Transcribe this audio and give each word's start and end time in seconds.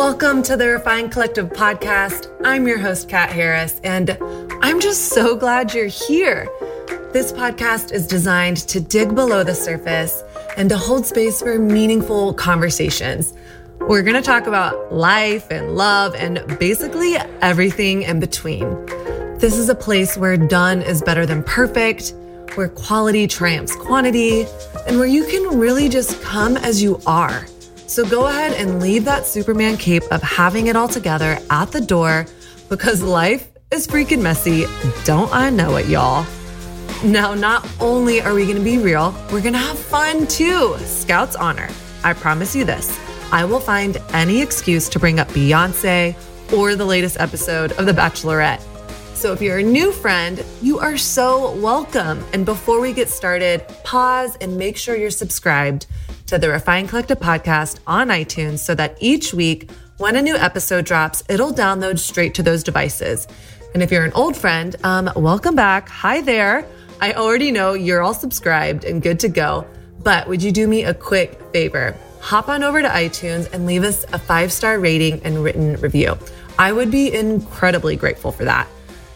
Welcome 0.00 0.42
to 0.44 0.56
the 0.56 0.66
Refined 0.66 1.12
Collective 1.12 1.50
podcast. 1.50 2.34
I'm 2.42 2.66
your 2.66 2.78
host, 2.78 3.10
Kat 3.10 3.28
Harris, 3.28 3.82
and 3.84 4.16
I'm 4.62 4.80
just 4.80 5.10
so 5.10 5.36
glad 5.36 5.74
you're 5.74 5.88
here. 5.88 6.48
This 7.12 7.32
podcast 7.32 7.92
is 7.92 8.06
designed 8.06 8.56
to 8.68 8.80
dig 8.80 9.14
below 9.14 9.44
the 9.44 9.54
surface 9.54 10.22
and 10.56 10.70
to 10.70 10.78
hold 10.78 11.04
space 11.04 11.42
for 11.42 11.58
meaningful 11.58 12.32
conversations. 12.32 13.34
We're 13.78 14.00
going 14.02 14.16
to 14.16 14.22
talk 14.22 14.46
about 14.46 14.90
life 14.90 15.50
and 15.50 15.76
love 15.76 16.14
and 16.14 16.58
basically 16.58 17.16
everything 17.42 18.04
in 18.04 18.20
between. 18.20 18.70
This 19.36 19.58
is 19.58 19.68
a 19.68 19.74
place 19.74 20.16
where 20.16 20.38
done 20.38 20.80
is 20.80 21.02
better 21.02 21.26
than 21.26 21.42
perfect, 21.42 22.14
where 22.54 22.70
quality 22.70 23.26
triumphs 23.26 23.76
quantity, 23.76 24.46
and 24.86 24.98
where 24.98 25.06
you 25.06 25.26
can 25.26 25.58
really 25.58 25.90
just 25.90 26.22
come 26.22 26.56
as 26.56 26.82
you 26.82 26.98
are. 27.04 27.44
So 27.90 28.08
go 28.08 28.28
ahead 28.28 28.52
and 28.52 28.80
leave 28.80 29.04
that 29.06 29.26
Superman 29.26 29.76
cape 29.76 30.04
of 30.12 30.22
having 30.22 30.68
it 30.68 30.76
all 30.76 30.86
together 30.86 31.40
at 31.50 31.72
the 31.72 31.80
door 31.80 32.24
because 32.68 33.02
life 33.02 33.48
is 33.72 33.84
freaking 33.84 34.22
messy. 34.22 34.66
Don't 35.02 35.28
I 35.34 35.50
know 35.50 35.74
it, 35.74 35.88
y'all? 35.88 36.24
Now, 37.02 37.34
not 37.34 37.68
only 37.80 38.22
are 38.22 38.32
we 38.32 38.46
gonna 38.46 38.60
be 38.60 38.78
real, 38.78 39.12
we're 39.32 39.42
gonna 39.42 39.58
have 39.58 39.76
fun 39.76 40.28
too. 40.28 40.76
Scouts 40.84 41.34
honor. 41.34 41.68
I 42.04 42.12
promise 42.12 42.54
you 42.54 42.64
this 42.64 42.96
I 43.32 43.44
will 43.44 43.58
find 43.58 43.96
any 44.12 44.40
excuse 44.40 44.88
to 44.90 45.00
bring 45.00 45.18
up 45.18 45.26
Beyonce 45.30 46.14
or 46.52 46.76
the 46.76 46.86
latest 46.86 47.18
episode 47.18 47.72
of 47.72 47.86
The 47.86 47.92
Bachelorette. 47.92 48.62
So 49.16 49.32
if 49.32 49.42
you're 49.42 49.58
a 49.58 49.64
new 49.64 49.90
friend, 49.90 50.44
you 50.62 50.78
are 50.78 50.96
so 50.96 51.56
welcome. 51.56 52.24
And 52.32 52.46
before 52.46 52.80
we 52.80 52.92
get 52.92 53.08
started, 53.08 53.66
pause 53.82 54.36
and 54.40 54.56
make 54.56 54.76
sure 54.76 54.94
you're 54.94 55.10
subscribed 55.10 55.88
to 56.30 56.38
the 56.38 56.48
Refined 56.48 56.88
Collective 56.88 57.18
podcast 57.18 57.80
on 57.88 58.06
iTunes 58.06 58.60
so 58.60 58.72
that 58.76 58.96
each 59.00 59.34
week, 59.34 59.68
when 59.98 60.14
a 60.14 60.22
new 60.22 60.36
episode 60.36 60.84
drops, 60.84 61.24
it'll 61.28 61.52
download 61.52 61.98
straight 61.98 62.34
to 62.34 62.42
those 62.44 62.62
devices. 62.62 63.26
And 63.74 63.82
if 63.82 63.90
you're 63.90 64.04
an 64.04 64.12
old 64.12 64.36
friend, 64.36 64.76
um, 64.84 65.10
welcome 65.16 65.56
back. 65.56 65.88
Hi 65.88 66.20
there. 66.20 66.64
I 67.00 67.14
already 67.14 67.50
know 67.50 67.72
you're 67.72 68.00
all 68.00 68.14
subscribed 68.14 68.84
and 68.84 69.02
good 69.02 69.18
to 69.18 69.28
go, 69.28 69.66
but 70.04 70.28
would 70.28 70.40
you 70.40 70.52
do 70.52 70.68
me 70.68 70.84
a 70.84 70.94
quick 70.94 71.36
favor? 71.52 71.96
Hop 72.20 72.48
on 72.48 72.62
over 72.62 72.80
to 72.80 72.88
iTunes 72.88 73.52
and 73.52 73.66
leave 73.66 73.82
us 73.82 74.04
a 74.12 74.18
five 74.20 74.52
star 74.52 74.78
rating 74.78 75.20
and 75.24 75.42
written 75.42 75.80
review. 75.80 76.16
I 76.60 76.70
would 76.70 76.92
be 76.92 77.12
incredibly 77.12 77.96
grateful 77.96 78.30
for 78.30 78.44
that. 78.44 78.68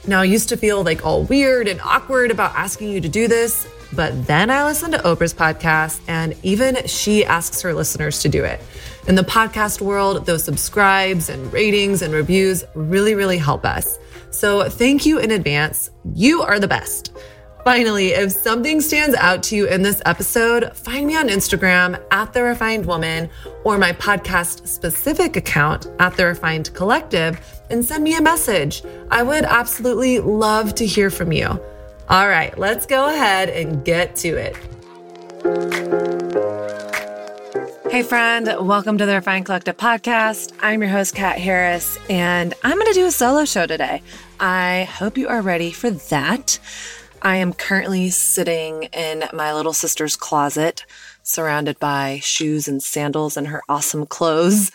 Now, 0.09 0.23
I 0.23 0.25
used 0.25 0.49
to 0.49 0.57
feel 0.57 0.83
like 0.83 1.07
all 1.07 1.23
weird 1.23 1.69
and 1.69 1.81
awkward 1.81 2.33
about 2.33 2.57
asking 2.57 2.89
you 2.89 3.01
to 3.01 3.09
do 3.09 3.29
this, 3.29 3.69
but 3.95 4.27
then 4.27 4.51
I 4.51 4.65
listened 4.65 4.93
to 4.95 4.99
Oprah's 5.01 5.35
podcast, 5.35 6.01
and 6.09 6.35
even 6.43 6.87
she 6.87 7.25
asks 7.25 7.63
her 7.63 7.75
listeners 7.75 8.21
to 8.23 8.29
do 8.29 8.45
it. 8.45 8.61
In 9.07 9.15
the 9.15 9.23
podcast 9.23 9.81
world, 9.81 10.27
those 10.27 10.45
subscribes 10.45 11.29
and 11.29 11.53
ratings 11.53 12.03
and 12.03 12.13
reviews 12.13 12.65
really, 12.75 13.15
really 13.15 13.39
help 13.39 13.65
us. 13.65 13.99
So 14.31 14.69
thank 14.69 15.07
you 15.07 15.19
in 15.19 15.31
advance. 15.31 15.91
You 16.15 16.43
are 16.43 16.59
the 16.59 16.69
best. 16.69 17.13
Finally, 17.65 18.09
if 18.09 18.31
something 18.31 18.81
stands 18.83 19.17
out 19.17 19.43
to 19.45 19.57
you 19.57 19.67
in 19.67 19.81
this 19.81 20.03
episode, 20.05 20.77
find 20.77 21.07
me 21.07 21.17
on 21.17 21.29
Instagram 21.29 21.99
at 22.11 22.33
The 22.35 22.43
Refined 22.43 22.85
Woman 22.85 23.31
or 23.65 23.79
my 23.79 23.93
podcast 23.93 24.69
specific 24.69 25.37
account 25.37 25.87
at 25.99 26.15
The 26.15 26.27
Refined 26.27 26.75
Collective 26.75 27.41
and 27.71 27.83
send 27.83 28.05
me 28.05 28.17
a 28.17 28.21
message. 28.21 28.83
I 29.11 29.23
would 29.23 29.45
absolutely 29.45 30.19
love 30.19 30.75
to 30.75 30.85
hear 30.85 31.09
from 31.09 31.33
you. 31.33 31.59
All 32.07 32.29
right, 32.29 32.57
let's 32.59 32.85
go 32.85 33.09
ahead 33.09 33.49
and 33.49 33.83
get 33.83 34.15
to 34.17 34.29
it. 34.29 34.55
Hey, 37.91 38.03
friend, 38.03 38.47
welcome 38.61 38.99
to 38.99 39.07
the 39.07 39.15
Refined 39.15 39.47
Collective 39.47 39.79
podcast. 39.79 40.53
I'm 40.61 40.83
your 40.83 40.91
host, 40.91 41.15
Kat 41.15 41.39
Harris, 41.39 41.99
and 42.11 42.53
I'm 42.63 42.79
going 42.79 42.93
to 42.93 43.01
do 43.01 43.07
a 43.07 43.11
solo 43.11 43.47
show 43.47 43.67
today. 43.67 44.03
I 44.39 44.87
hope 44.93 45.17
you 45.17 45.29
are 45.29 45.41
ready 45.41 45.73
for 45.73 45.89
that. 45.89 46.59
I 47.23 47.37
am 47.37 47.55
currently 47.55 48.11
sitting 48.11 48.83
in 48.93 49.25
my 49.33 49.55
little 49.55 49.73
sister's 49.73 50.15
closet, 50.15 50.85
surrounded 51.23 51.79
by 51.79 52.21
shoes 52.23 52.69
and 52.69 52.83
sandals 52.83 53.39
and 53.39 53.49
her 53.49 53.63
awesome 53.67 54.05
clothes 54.05 54.71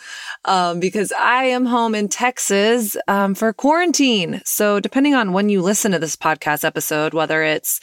um, 0.46 0.80
because 0.80 1.12
I 1.12 1.46
am 1.46 1.66
home 1.66 1.96
in 1.96 2.08
Texas 2.08 2.96
um, 3.08 3.36
for 3.36 3.54
quarantine. 3.54 4.42
So, 4.46 4.80
depending 4.80 5.14
on 5.14 5.34
when 5.34 5.50
you 5.50 5.62
listen 5.62 5.92
to 5.92 6.00
this 6.00 6.16
podcast 6.16 6.64
episode, 6.64 7.14
whether 7.14 7.44
it's 7.44 7.80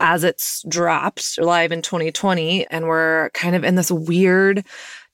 as 0.00 0.24
it's 0.24 0.64
dropped 0.68 1.38
live 1.38 1.70
in 1.70 1.80
2020, 1.80 2.66
and 2.66 2.86
we're 2.86 3.30
kind 3.30 3.54
of 3.54 3.64
in 3.64 3.76
this 3.76 3.90
weird 3.90 4.64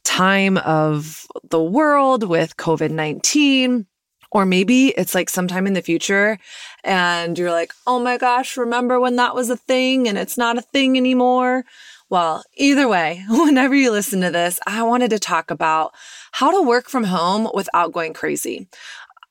time 0.03 0.57
of 0.59 1.27
the 1.51 1.63
world 1.63 2.25
with 2.25 2.57
COVID 2.57 2.91
19. 2.91 3.87
Or 4.31 4.45
maybe 4.45 4.89
it's 4.89 5.15
like 5.15 5.31
sometime 5.31 5.67
in 5.67 5.73
the 5.73 5.81
future 5.81 6.39
and 6.85 7.39
you're 7.39 7.51
like, 7.51 7.73
oh 7.87 7.99
my 7.99 8.19
gosh, 8.19 8.59
remember 8.59 9.01
when 9.01 9.17
that 9.17 9.35
was 9.35 9.49
a 9.49 9.57
thing 9.57 10.07
and 10.07 10.19
it's 10.19 10.37
not 10.37 10.59
a 10.59 10.63
thing 10.63 10.99
anymore? 10.99 11.65
Well, 12.11 12.43
either 12.57 12.89
way, 12.89 13.25
whenever 13.29 13.75
you 13.75 13.91
listen 13.91 14.21
to 14.23 14.31
this, 14.31 14.59
I 14.67 14.83
wanted 14.83 15.11
to 15.11 15.19
talk 15.19 15.51
about 15.51 15.95
how 16.33 16.51
to 16.51 16.63
work 16.63 16.89
from 16.89 17.05
home 17.05 17.49
without 17.55 17.93
going 17.93 18.15
crazy. 18.15 18.69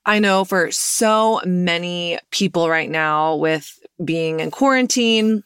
I 0.06 0.20
know 0.20 0.46
for 0.46 0.72
so 0.72 1.42
many 1.46 2.18
people 2.32 2.70
right 2.70 2.90
now 2.90 3.36
with 3.36 3.78
being 4.04 4.40
in 4.40 4.52
quarantine, 4.52 5.44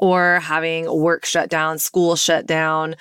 or 0.00 0.40
having 0.40 0.90
work 0.90 1.24
shut 1.26 1.50
down, 1.50 1.78
school 1.78 2.16
shut 2.16 2.46
down, 2.46 2.96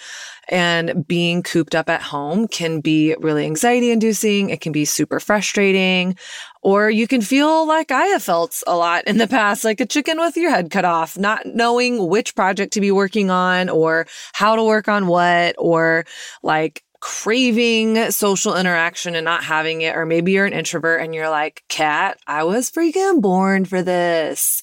and 0.50 1.08
being 1.08 1.42
cooped 1.42 1.74
up 1.74 1.90
at 1.90 2.02
home 2.02 2.48
can 2.48 2.82
be 2.82 3.16
really 3.20 3.46
anxiety 3.46 3.90
inducing. 3.92 4.50
It 4.50 4.62
can 4.62 4.74
be 4.74 4.86
super 4.86 5.20
frustrating. 5.20 6.18
Or 6.62 6.90
you 6.90 7.08
can 7.08 7.22
feel 7.22 7.66
like 7.66 7.90
I 7.90 8.08
have 8.08 8.24
felt 8.24 8.62
a 8.68 8.76
lot 8.76 9.06
in 9.06 9.18
the 9.18 9.28
past, 9.28 9.64
like 9.64 9.80
a 9.80 9.86
chicken 9.86 10.18
with 10.20 10.36
your 10.36 10.52
head 10.52 10.70
cut 10.70 10.86
off, 10.86 11.18
not 11.18 11.46
knowing 11.46 12.10
which 12.10 12.36
project 12.36 12.74
to 12.74 12.82
be 12.82 12.92
working 12.92 13.30
on 13.30 13.70
or 13.70 14.08
how 14.34 14.56
to 14.56 14.64
work 14.64 14.90
on 14.90 15.08
what, 15.08 15.56
or 15.58 16.06
like 16.44 16.84
craving 17.00 18.12
social 18.12 18.58
interaction 18.58 19.16
and 19.16 19.24
not 19.24 19.44
having 19.44 19.82
it. 19.82 19.96
Or 19.96 20.06
maybe 20.06 20.34
you're 20.34 20.46
an 20.46 20.54
introvert 20.54 21.02
and 21.02 21.16
you're 21.16 21.30
like, 21.30 21.64
Kat, 21.70 22.20
I 22.28 22.44
was 22.44 22.70
freaking 22.70 23.22
born 23.22 23.64
for 23.64 23.82
this. 23.82 24.62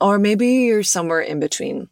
Or 0.00 0.18
maybe 0.18 0.48
you're 0.48 0.82
somewhere 0.82 1.20
in 1.20 1.38
between. 1.38 1.88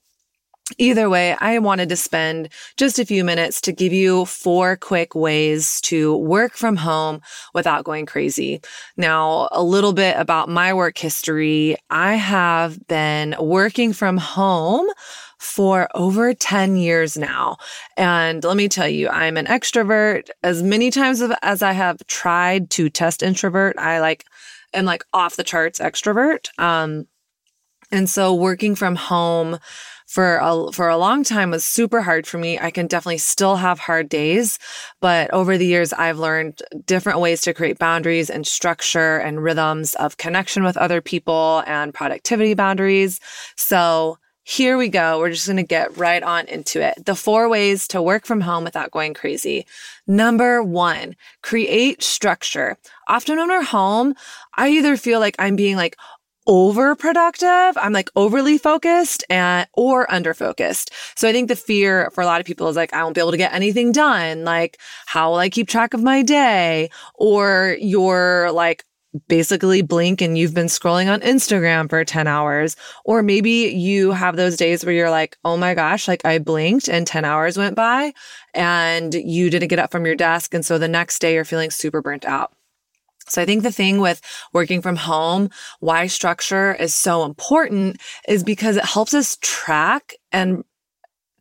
Either 0.79 1.11
way, 1.11 1.37
I 1.41 1.59
wanted 1.59 1.91
to 1.91 1.97
spend 1.97 2.49
just 2.79 2.99
a 2.99 3.05
few 3.05 3.23
minutes 3.23 3.61
to 3.63 3.73
give 3.73 3.93
you 3.93 4.25
four 4.25 4.77
quick 4.77 5.15
ways 5.15 5.79
to 5.83 6.17
work 6.17 6.55
from 6.55 6.77
home 6.77 7.21
without 7.53 7.85
going 7.85 8.07
crazy. 8.07 8.63
Now, 8.97 9.49
a 9.53 9.63
little 9.63 9.93
bit 9.93 10.17
about 10.17 10.49
my 10.49 10.73
work 10.73 10.97
history. 10.97 11.77
I 11.91 12.15
have 12.15 12.87
been 12.87 13.35
working 13.39 13.93
from 13.93 14.17
home 14.17 14.87
for 15.39 15.87
over 15.95 16.33
10 16.33 16.77
years 16.77 17.19
now. 17.19 17.59
And 17.99 18.43
let 18.43 18.57
me 18.57 18.67
tell 18.71 18.89
you, 18.89 19.11
I'm 19.11 19.37
an 19.37 19.45
extrovert. 19.45 20.31
As 20.43 20.63
many 20.63 20.91
times 20.91 21.23
as 21.43 21.61
I 21.63 21.73
have 21.73 21.99
tried 22.07 22.71
to 22.71 22.89
test 22.89 23.23
introvert, 23.23 23.77
I 23.77 24.01
like 24.01 24.25
am 24.73 24.87
like 24.87 25.05
off 25.13 25.37
the 25.37 25.45
charts 25.45 25.79
extrovert. 25.79 26.49
Um, 26.59 27.07
and 27.93 28.09
so 28.09 28.35
working 28.35 28.75
from 28.75 28.97
home 28.97 29.59
for 30.15 30.37
a, 30.37 30.71
for 30.71 30.89
a 30.89 30.97
long 30.97 31.25
time 31.25 31.51
was 31.51 31.65
super 31.65 32.01
hard 32.01 32.25
for 32.25 32.39
me. 32.39 32.57
I 32.57 32.71
can 32.71 32.87
definitely 32.87 33.19
still 33.19 33.57
have 33.57 33.81
hard 33.81 34.09
days, 34.09 34.61
but 35.01 35.29
over 35.35 35.59
the 35.59 35.67
years, 35.67 35.93
I've 35.93 36.21
learned 36.21 36.63
different 36.87 37.19
ways 37.19 37.41
to 37.41 37.53
create 37.53 37.81
boundaries 37.81 38.31
and 38.31 38.47
structure 38.47 39.17
and 39.17 39.43
rhythms 39.43 39.97
of 39.97 40.17
connection 40.17 40.63
with 40.63 40.77
other 40.77 41.01
people 41.01 41.65
and 41.67 41.93
productivity 41.93 42.55
boundaries. 42.55 43.19
So 43.57 44.19
here 44.45 44.79
we 44.79 44.89
go. 44.89 45.19
We're 45.19 45.31
just 45.31 45.47
going 45.47 45.57
to 45.57 45.65
get 45.65 45.97
right 45.97 46.23
on 46.23 46.47
into 46.47 46.81
it. 46.81 47.07
The 47.07 47.17
four 47.17 47.49
ways 47.49 47.89
to 47.89 48.01
work 48.01 48.25
from 48.25 48.43
home 48.43 48.63
without 48.63 48.93
going 48.93 49.15
crazy. 49.15 49.67
Number 50.07 50.63
one, 50.63 51.17
create 51.43 52.05
structure. 52.05 52.77
Often 53.09 53.39
when 53.39 53.49
we're 53.49 53.65
home, 53.65 54.15
I 54.55 54.69
either 54.69 54.97
feel 54.97 55.19
like 55.19 55.35
I'm 55.41 55.57
being 55.57 55.77
like 55.77 55.97
over 56.47 56.95
productive. 56.95 57.77
I'm 57.77 57.93
like 57.93 58.11
overly 58.17 58.59
focused 58.59 59.25
and 59.31 59.67
or 59.73 60.13
under 60.13 60.35
focused. 60.35 60.93
So 61.17 61.29
I 61.29 61.33
think 61.33 61.49
the 61.49 61.57
fear 61.57 62.11
for 62.11 62.23
a 62.23 62.27
lot 62.27 62.41
of 62.41 62.47
people 62.47 62.69
is 62.69 62.77
like, 62.77 62.93
I 62.93 63.03
won't 63.03 63.15
be 63.15 63.21
able 63.21 63.31
to 63.33 63.37
get 63.37 63.55
anything 63.55 63.93
done. 63.93 64.45
Like, 64.45 64.79
how 65.07 65.31
will 65.31 65.39
I 65.39 65.49
keep 65.49 65.69
track 65.69 65.95
of 65.95 66.03
my 66.03 66.23
day? 66.23 66.91
Or 67.15 67.77
you're 67.81 68.51
like, 68.53 68.85
basically 69.29 69.83
blink 69.83 70.21
and 70.21 70.37
you've 70.37 70.55
been 70.55 70.67
scrolling 70.67 71.13
on 71.13 71.21
Instagram 71.21 71.89
for 71.89 72.05
10 72.05 72.27
hours. 72.27 72.77
Or 73.05 73.23
maybe 73.23 73.51
you 73.51 74.11
have 74.13 74.37
those 74.37 74.57
days 74.57 74.85
where 74.85 74.95
you're 74.95 75.11
like, 75.11 75.37
oh 75.45 75.57
my 75.57 75.75
gosh, 75.75 76.09
like 76.09 76.25
I 76.25 76.39
blinked 76.39 76.89
and 76.89 77.07
10 77.07 77.25
hours 77.25 77.57
went 77.57 77.77
by 77.77 78.13
and 78.55 79.15
you 79.15 79.51
didn't 79.51 79.69
get 79.69 79.79
up 79.79 79.93
from 79.93 80.07
your 80.07 80.17
desk. 80.17 80.55
And 80.55 80.67
so 80.67 80.79
the 80.79 80.89
next 80.89 81.21
day 81.21 81.35
you're 81.35 81.45
feeling 81.45 81.71
super 81.71 82.03
burnt 82.03 82.25
out. 82.25 82.53
So 83.29 83.43
I 83.43 83.45
think 83.47 83.63
the 83.63 83.73
thing 83.73 84.01
with 84.01 84.21
working 84.53 84.83
from 84.83 84.97
home, 84.97 85.51
why 85.81 86.07
structure 86.07 86.75
is 86.75 86.95
so 86.95 87.25
important 87.25 88.01
is 88.29 88.45
because 88.45 88.77
it 88.77 88.85
helps 88.85 89.15
us 89.15 89.39
track 89.41 90.15
and 90.33 90.65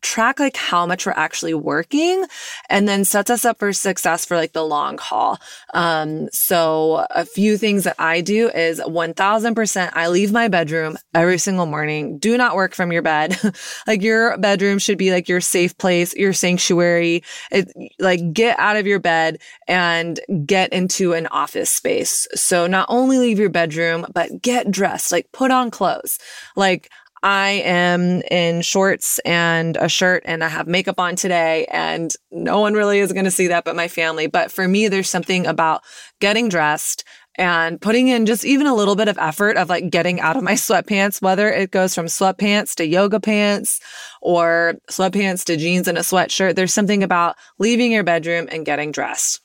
track 0.04 0.38
like 0.38 0.56
how 0.56 0.84
much 0.86 1.06
we're 1.06 1.12
actually 1.12 1.54
working 1.54 2.24
and 2.68 2.86
then 2.86 3.04
sets 3.04 3.30
us 3.30 3.44
up 3.44 3.58
for 3.58 3.72
success 3.72 4.24
for 4.24 4.36
like 4.36 4.52
the 4.52 4.62
long 4.62 4.98
haul. 4.98 5.38
Um, 5.72 6.28
so 6.30 7.06
a 7.10 7.24
few 7.24 7.56
things 7.56 7.84
that 7.84 7.96
I 7.98 8.20
do 8.20 8.50
is 8.50 8.80
1000% 8.80 9.90
I 9.94 10.08
leave 10.08 10.30
my 10.30 10.48
bedroom 10.48 10.98
every 11.14 11.38
single 11.38 11.64
morning. 11.64 12.18
Do 12.18 12.36
not 12.36 12.54
work 12.54 12.74
from 12.74 12.92
your 12.92 13.00
bed. 13.00 13.36
like 13.86 14.02
your 14.02 14.36
bedroom 14.36 14.78
should 14.78 14.98
be 14.98 15.10
like 15.10 15.28
your 15.28 15.40
safe 15.40 15.76
place, 15.78 16.14
your 16.14 16.34
sanctuary. 16.34 17.24
It 17.50 17.72
like 17.98 18.32
get 18.32 18.58
out 18.58 18.76
of 18.76 18.86
your 18.86 19.00
bed 19.00 19.38
and 19.66 20.20
get 20.44 20.72
into 20.74 21.14
an 21.14 21.26
office 21.28 21.70
space. 21.70 22.28
So 22.34 22.66
not 22.66 22.86
only 22.90 23.18
leave 23.18 23.38
your 23.38 23.48
bedroom, 23.48 24.06
but 24.12 24.42
get 24.42 24.70
dressed, 24.70 25.12
like 25.12 25.32
put 25.32 25.50
on 25.50 25.70
clothes. 25.70 26.18
Like 26.56 26.90
I 27.24 27.62
am 27.64 28.20
in 28.30 28.60
shorts 28.60 29.18
and 29.20 29.78
a 29.78 29.88
shirt 29.88 30.24
and 30.26 30.44
I 30.44 30.48
have 30.48 30.66
makeup 30.66 31.00
on 31.00 31.16
today 31.16 31.64
and 31.70 32.12
no 32.30 32.60
one 32.60 32.74
really 32.74 32.98
is 32.98 33.14
going 33.14 33.24
to 33.24 33.30
see 33.30 33.46
that 33.46 33.64
but 33.64 33.74
my 33.74 33.88
family. 33.88 34.26
But 34.26 34.52
for 34.52 34.68
me, 34.68 34.88
there's 34.88 35.08
something 35.08 35.46
about 35.46 35.80
getting 36.20 36.50
dressed 36.50 37.02
and 37.36 37.80
putting 37.80 38.08
in 38.08 38.26
just 38.26 38.44
even 38.44 38.66
a 38.66 38.74
little 38.74 38.94
bit 38.94 39.08
of 39.08 39.16
effort 39.16 39.56
of 39.56 39.70
like 39.70 39.88
getting 39.88 40.20
out 40.20 40.36
of 40.36 40.42
my 40.42 40.52
sweatpants, 40.52 41.22
whether 41.22 41.50
it 41.50 41.70
goes 41.70 41.94
from 41.94 42.06
sweatpants 42.06 42.74
to 42.74 42.86
yoga 42.86 43.18
pants 43.18 43.80
or 44.20 44.74
sweatpants 44.90 45.44
to 45.44 45.56
jeans 45.56 45.88
and 45.88 45.96
a 45.96 46.02
sweatshirt. 46.02 46.56
There's 46.56 46.74
something 46.74 47.02
about 47.02 47.36
leaving 47.58 47.90
your 47.90 48.04
bedroom 48.04 48.48
and 48.52 48.66
getting 48.66 48.92
dressed. 48.92 49.40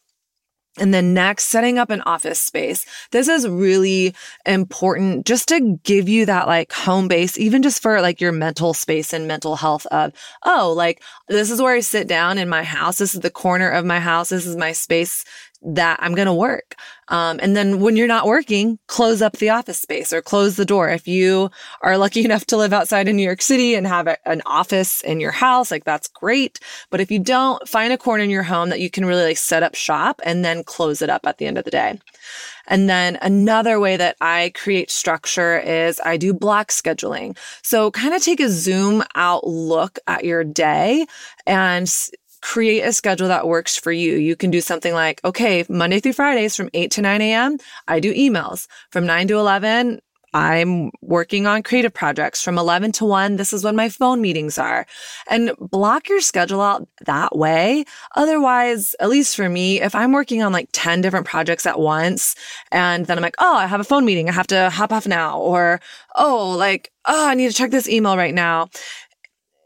And 0.77 0.93
then 0.93 1.13
next, 1.13 1.45
setting 1.45 1.77
up 1.77 1.89
an 1.89 2.01
office 2.03 2.41
space. 2.41 2.85
This 3.11 3.27
is 3.27 3.47
really 3.47 4.15
important 4.45 5.25
just 5.25 5.47
to 5.49 5.77
give 5.83 6.07
you 6.07 6.25
that 6.27 6.47
like 6.47 6.71
home 6.71 7.07
base, 7.07 7.37
even 7.37 7.63
just 7.63 7.81
for 7.81 8.01
like 8.01 8.21
your 8.21 8.31
mental 8.31 8.73
space 8.73 9.11
and 9.11 9.27
mental 9.27 9.55
health 9.55 9.85
of, 9.87 10.13
oh, 10.45 10.73
like 10.75 11.01
this 11.27 11.51
is 11.51 11.61
where 11.61 11.73
I 11.73 11.81
sit 11.81 12.07
down 12.07 12.37
in 12.37 12.47
my 12.47 12.63
house. 12.63 12.99
This 12.99 13.13
is 13.13 13.21
the 13.21 13.29
corner 13.29 13.69
of 13.69 13.83
my 13.85 13.99
house. 13.99 14.29
This 14.29 14.45
is 14.45 14.55
my 14.55 14.71
space 14.71 15.25
that 15.61 15.99
I'm 16.01 16.15
going 16.15 16.27
to 16.27 16.33
work. 16.33 16.75
Um, 17.09 17.39
and 17.41 17.55
then 17.55 17.79
when 17.79 17.97
you're 17.97 18.07
not 18.07 18.27
working, 18.27 18.79
close 18.87 19.21
up 19.21 19.37
the 19.37 19.49
office 19.49 19.79
space 19.79 20.13
or 20.13 20.21
close 20.21 20.55
the 20.55 20.65
door. 20.65 20.89
If 20.89 21.07
you 21.07 21.49
are 21.81 21.97
lucky 21.97 22.23
enough 22.25 22.45
to 22.47 22.57
live 22.57 22.73
outside 22.73 23.07
in 23.07 23.15
New 23.15 23.23
York 23.23 23.41
City 23.41 23.75
and 23.75 23.85
have 23.87 24.07
a, 24.07 24.17
an 24.27 24.41
office 24.45 25.01
in 25.01 25.19
your 25.19 25.31
house, 25.31 25.71
like 25.71 25.83
that's 25.83 26.07
great. 26.07 26.59
But 26.89 27.01
if 27.01 27.11
you 27.11 27.19
don't, 27.19 27.67
find 27.67 27.91
a 27.91 27.97
corner 27.97 28.23
in 28.23 28.29
your 28.29 28.43
home 28.43 28.69
that 28.69 28.79
you 28.79 28.89
can 28.89 29.05
really 29.05 29.23
like 29.23 29.37
set 29.37 29.63
up 29.63 29.75
shop 29.75 30.21
and 30.23 30.45
then 30.45 30.63
close 30.63 31.01
it 31.01 31.09
up 31.09 31.25
at 31.25 31.37
the 31.37 31.45
end 31.45 31.57
of 31.57 31.65
the 31.65 31.71
day. 31.71 31.99
And 32.67 32.87
then 32.87 33.17
another 33.21 33.79
way 33.79 33.97
that 33.97 34.15
I 34.21 34.51
create 34.55 34.91
structure 34.91 35.59
is 35.59 35.99
I 36.05 36.17
do 36.17 36.33
block 36.33 36.69
scheduling. 36.69 37.35
So 37.63 37.89
kind 37.89 38.13
of 38.13 38.21
take 38.21 38.39
a 38.39 38.49
zoom 38.49 39.03
out 39.15 39.47
look 39.47 39.97
at 40.07 40.23
your 40.23 40.43
day 40.43 41.07
and 41.47 41.91
create 42.41 42.81
a 42.81 42.93
schedule 42.93 43.27
that 43.27 43.47
works 43.47 43.77
for 43.77 43.91
you. 43.91 44.15
You 44.15 44.35
can 44.35 44.51
do 44.51 44.61
something 44.61 44.93
like, 44.93 45.21
okay, 45.23 45.65
Monday 45.69 45.99
through 45.99 46.13
Fridays 46.13 46.55
from 46.55 46.69
8 46.73 46.91
to 46.91 47.01
9 47.01 47.21
a.m., 47.21 47.57
I 47.87 47.99
do 47.99 48.13
emails. 48.13 48.67
From 48.91 49.05
9 49.05 49.27
to 49.29 49.37
11, 49.37 49.99
I'm 50.33 50.91
working 51.01 51.47
on 51.47 51.63
creative 51.63 51.93
projects 51.93 52.43
from 52.43 52.57
11 52.57 52.91
to 52.93 53.05
1. 53.05 53.37
This 53.37 53.51
is 53.51 53.63
when 53.63 53.75
my 53.75 53.89
phone 53.89 54.21
meetings 54.21 54.57
are. 54.57 54.85
And 55.27 55.51
block 55.59 56.07
your 56.07 56.21
schedule 56.21 56.61
out 56.61 56.87
that 57.05 57.35
way. 57.35 57.85
Otherwise, 58.15 58.95
at 58.99 59.09
least 59.09 59.35
for 59.35 59.49
me, 59.49 59.81
if 59.81 59.95
I'm 59.95 60.11
working 60.11 60.43
on 60.43 60.53
like 60.53 60.69
10 60.71 61.01
different 61.01 61.25
projects 61.25 61.65
at 61.65 61.79
once 61.79 62.35
and 62.71 63.07
then 63.07 63.17
I'm 63.17 63.23
like, 63.23 63.35
oh, 63.39 63.55
I 63.55 63.65
have 63.65 63.79
a 63.79 63.85
phone 63.85 64.05
meeting. 64.05 64.29
I 64.29 64.33
have 64.33 64.47
to 64.47 64.69
hop 64.69 64.91
off 64.91 65.07
now. 65.07 65.39
Or, 65.39 65.81
oh, 66.15 66.51
like, 66.51 66.91
oh, 67.05 67.29
I 67.29 67.33
need 67.33 67.47
to 67.47 67.57
check 67.57 67.71
this 67.71 67.89
email 67.89 68.15
right 68.15 68.33
now 68.33 68.69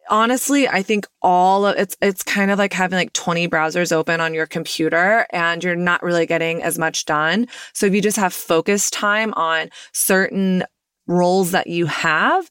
honestly, 0.09 0.67
I 0.67 0.83
think 0.83 1.07
all 1.21 1.65
of 1.65 1.77
it's 1.77 1.95
it's 2.01 2.23
kind 2.23 2.51
of 2.51 2.59
like 2.59 2.73
having 2.73 2.97
like 2.97 3.13
20 3.13 3.47
browsers 3.47 3.91
open 3.91 4.21
on 4.21 4.33
your 4.33 4.45
computer 4.45 5.25
and 5.31 5.63
you're 5.63 5.75
not 5.75 6.03
really 6.03 6.25
getting 6.25 6.61
as 6.63 6.77
much 6.77 7.05
done. 7.05 7.47
So 7.73 7.85
if 7.85 7.93
you 7.93 8.01
just 8.01 8.17
have 8.17 8.33
focus 8.33 8.89
time 8.89 9.33
on 9.35 9.69
certain 9.91 10.63
roles 11.07 11.51
that 11.51 11.67
you 11.67 11.85
have, 11.85 12.49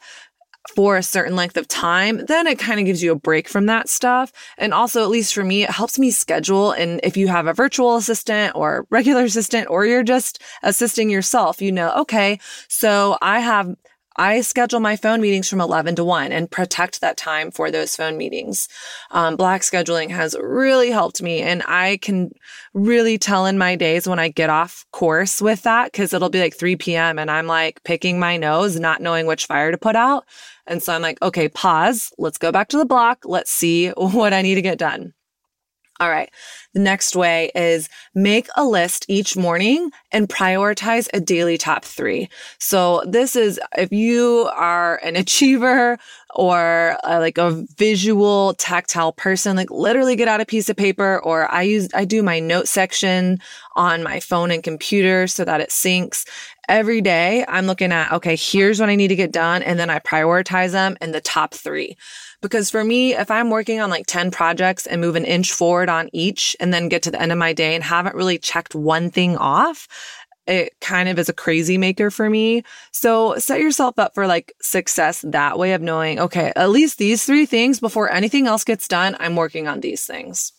for 0.74 0.96
a 0.96 1.02
certain 1.02 1.36
length 1.36 1.56
of 1.56 1.68
time, 1.68 2.24
then 2.26 2.46
it 2.46 2.58
kind 2.58 2.78
of 2.78 2.86
gives 2.86 3.02
you 3.02 3.12
a 3.12 3.18
break 3.18 3.48
from 3.48 3.66
that 3.66 3.88
stuff. 3.88 4.32
And 4.56 4.72
also, 4.72 5.02
at 5.02 5.10
least 5.10 5.34
for 5.34 5.44
me, 5.44 5.64
it 5.64 5.70
helps 5.70 5.98
me 5.98 6.10
schedule. 6.10 6.70
And 6.72 7.00
if 7.02 7.16
you 7.16 7.28
have 7.28 7.46
a 7.46 7.52
virtual 7.52 7.96
assistant 7.96 8.54
or 8.54 8.86
regular 8.90 9.24
assistant, 9.24 9.68
or 9.70 9.84
you're 9.86 10.04
just 10.04 10.40
assisting 10.62 11.10
yourself, 11.10 11.60
you 11.60 11.72
know, 11.72 11.92
okay, 11.94 12.38
so 12.68 13.18
I 13.20 13.40
have 13.40 13.74
I 14.16 14.40
schedule 14.40 14.80
my 14.80 14.96
phone 14.96 15.20
meetings 15.20 15.48
from 15.48 15.60
11 15.60 15.96
to 15.96 16.04
1 16.04 16.32
and 16.32 16.50
protect 16.50 17.00
that 17.00 17.16
time 17.16 17.50
for 17.50 17.70
those 17.70 17.96
phone 17.96 18.16
meetings. 18.16 18.68
Um, 19.10 19.36
block 19.36 19.62
scheduling 19.62 20.10
has 20.10 20.36
really 20.40 20.90
helped 20.90 21.22
me. 21.22 21.40
And 21.40 21.62
I 21.66 21.98
can 21.98 22.30
really 22.74 23.18
tell 23.18 23.46
in 23.46 23.58
my 23.58 23.76
days 23.76 24.06
when 24.06 24.18
I 24.18 24.28
get 24.28 24.50
off 24.50 24.84
course 24.92 25.40
with 25.40 25.62
that 25.62 25.92
because 25.92 26.12
it'll 26.12 26.28
be 26.28 26.40
like 26.40 26.56
3 26.56 26.76
p.m. 26.76 27.18
and 27.18 27.30
I'm 27.30 27.46
like 27.46 27.82
picking 27.84 28.18
my 28.18 28.36
nose, 28.36 28.78
not 28.78 29.00
knowing 29.00 29.26
which 29.26 29.46
fire 29.46 29.70
to 29.70 29.78
put 29.78 29.96
out. 29.96 30.24
And 30.66 30.82
so 30.82 30.92
I'm 30.92 31.02
like, 31.02 31.20
okay, 31.22 31.48
pause. 31.48 32.12
Let's 32.18 32.38
go 32.38 32.52
back 32.52 32.68
to 32.68 32.78
the 32.78 32.86
block. 32.86 33.24
Let's 33.24 33.50
see 33.50 33.88
what 33.96 34.32
I 34.32 34.42
need 34.42 34.56
to 34.56 34.62
get 34.62 34.78
done. 34.78 35.14
All 36.02 36.10
right. 36.10 36.32
The 36.74 36.80
next 36.80 37.14
way 37.14 37.52
is 37.54 37.88
make 38.12 38.48
a 38.56 38.64
list 38.64 39.06
each 39.06 39.36
morning 39.36 39.92
and 40.10 40.28
prioritize 40.28 41.08
a 41.14 41.20
daily 41.20 41.56
top 41.56 41.84
three. 41.84 42.28
So 42.58 43.04
this 43.06 43.36
is 43.36 43.60
if 43.78 43.92
you 43.92 44.50
are 44.52 44.96
an 45.04 45.14
achiever 45.22 46.00
or 46.34 46.96
a, 47.04 47.20
like 47.20 47.38
a 47.38 47.64
visual 47.76 48.54
tactile 48.54 49.12
person, 49.12 49.56
like 49.56 49.70
literally 49.70 50.16
get 50.16 50.28
out 50.28 50.40
a 50.40 50.46
piece 50.46 50.68
of 50.68 50.76
paper 50.76 51.20
or 51.22 51.50
I 51.50 51.62
use, 51.62 51.88
I 51.94 52.04
do 52.04 52.22
my 52.22 52.40
note 52.40 52.68
section 52.68 53.38
on 53.76 54.02
my 54.02 54.20
phone 54.20 54.50
and 54.50 54.62
computer 54.62 55.26
so 55.26 55.44
that 55.44 55.60
it 55.60 55.68
syncs 55.68 56.26
every 56.68 57.00
day. 57.00 57.44
I'm 57.46 57.66
looking 57.66 57.92
at, 57.92 58.12
okay, 58.12 58.36
here's 58.36 58.80
what 58.80 58.88
I 58.88 58.96
need 58.96 59.08
to 59.08 59.16
get 59.16 59.32
done. 59.32 59.62
And 59.62 59.78
then 59.78 59.90
I 59.90 59.98
prioritize 59.98 60.72
them 60.72 60.96
in 61.00 61.12
the 61.12 61.20
top 61.20 61.54
three. 61.54 61.96
Because 62.40 62.70
for 62.70 62.82
me, 62.82 63.14
if 63.14 63.30
I'm 63.30 63.50
working 63.50 63.80
on 63.80 63.88
like 63.88 64.06
10 64.06 64.30
projects 64.32 64.86
and 64.86 65.00
move 65.00 65.14
an 65.14 65.24
inch 65.24 65.52
forward 65.52 65.88
on 65.88 66.08
each 66.12 66.56
and 66.58 66.74
then 66.74 66.88
get 66.88 67.02
to 67.02 67.10
the 67.10 67.20
end 67.20 67.30
of 67.30 67.38
my 67.38 67.52
day 67.52 67.74
and 67.74 67.84
haven't 67.84 68.16
really 68.16 68.38
checked 68.38 68.74
one 68.74 69.10
thing 69.10 69.36
off, 69.36 69.86
it 70.46 70.74
kind 70.80 71.08
of 71.08 71.18
is 71.18 71.28
a 71.28 71.34
crazy 71.34 71.78
maker 71.78 72.10
for 72.10 72.28
me. 72.28 72.62
So 72.90 73.38
set 73.38 73.60
yourself 73.60 73.98
up 73.98 74.14
for 74.14 74.26
like 74.26 74.52
success 74.60 75.24
that 75.28 75.58
way 75.58 75.72
of 75.72 75.82
knowing, 75.82 76.18
okay, 76.18 76.52
at 76.56 76.70
least 76.70 76.98
these 76.98 77.24
three 77.24 77.46
things 77.46 77.80
before 77.80 78.10
anything 78.10 78.46
else 78.46 78.64
gets 78.64 78.88
done, 78.88 79.16
I'm 79.20 79.36
working 79.36 79.68
on 79.68 79.80
these 79.80 80.04
things. 80.04 80.52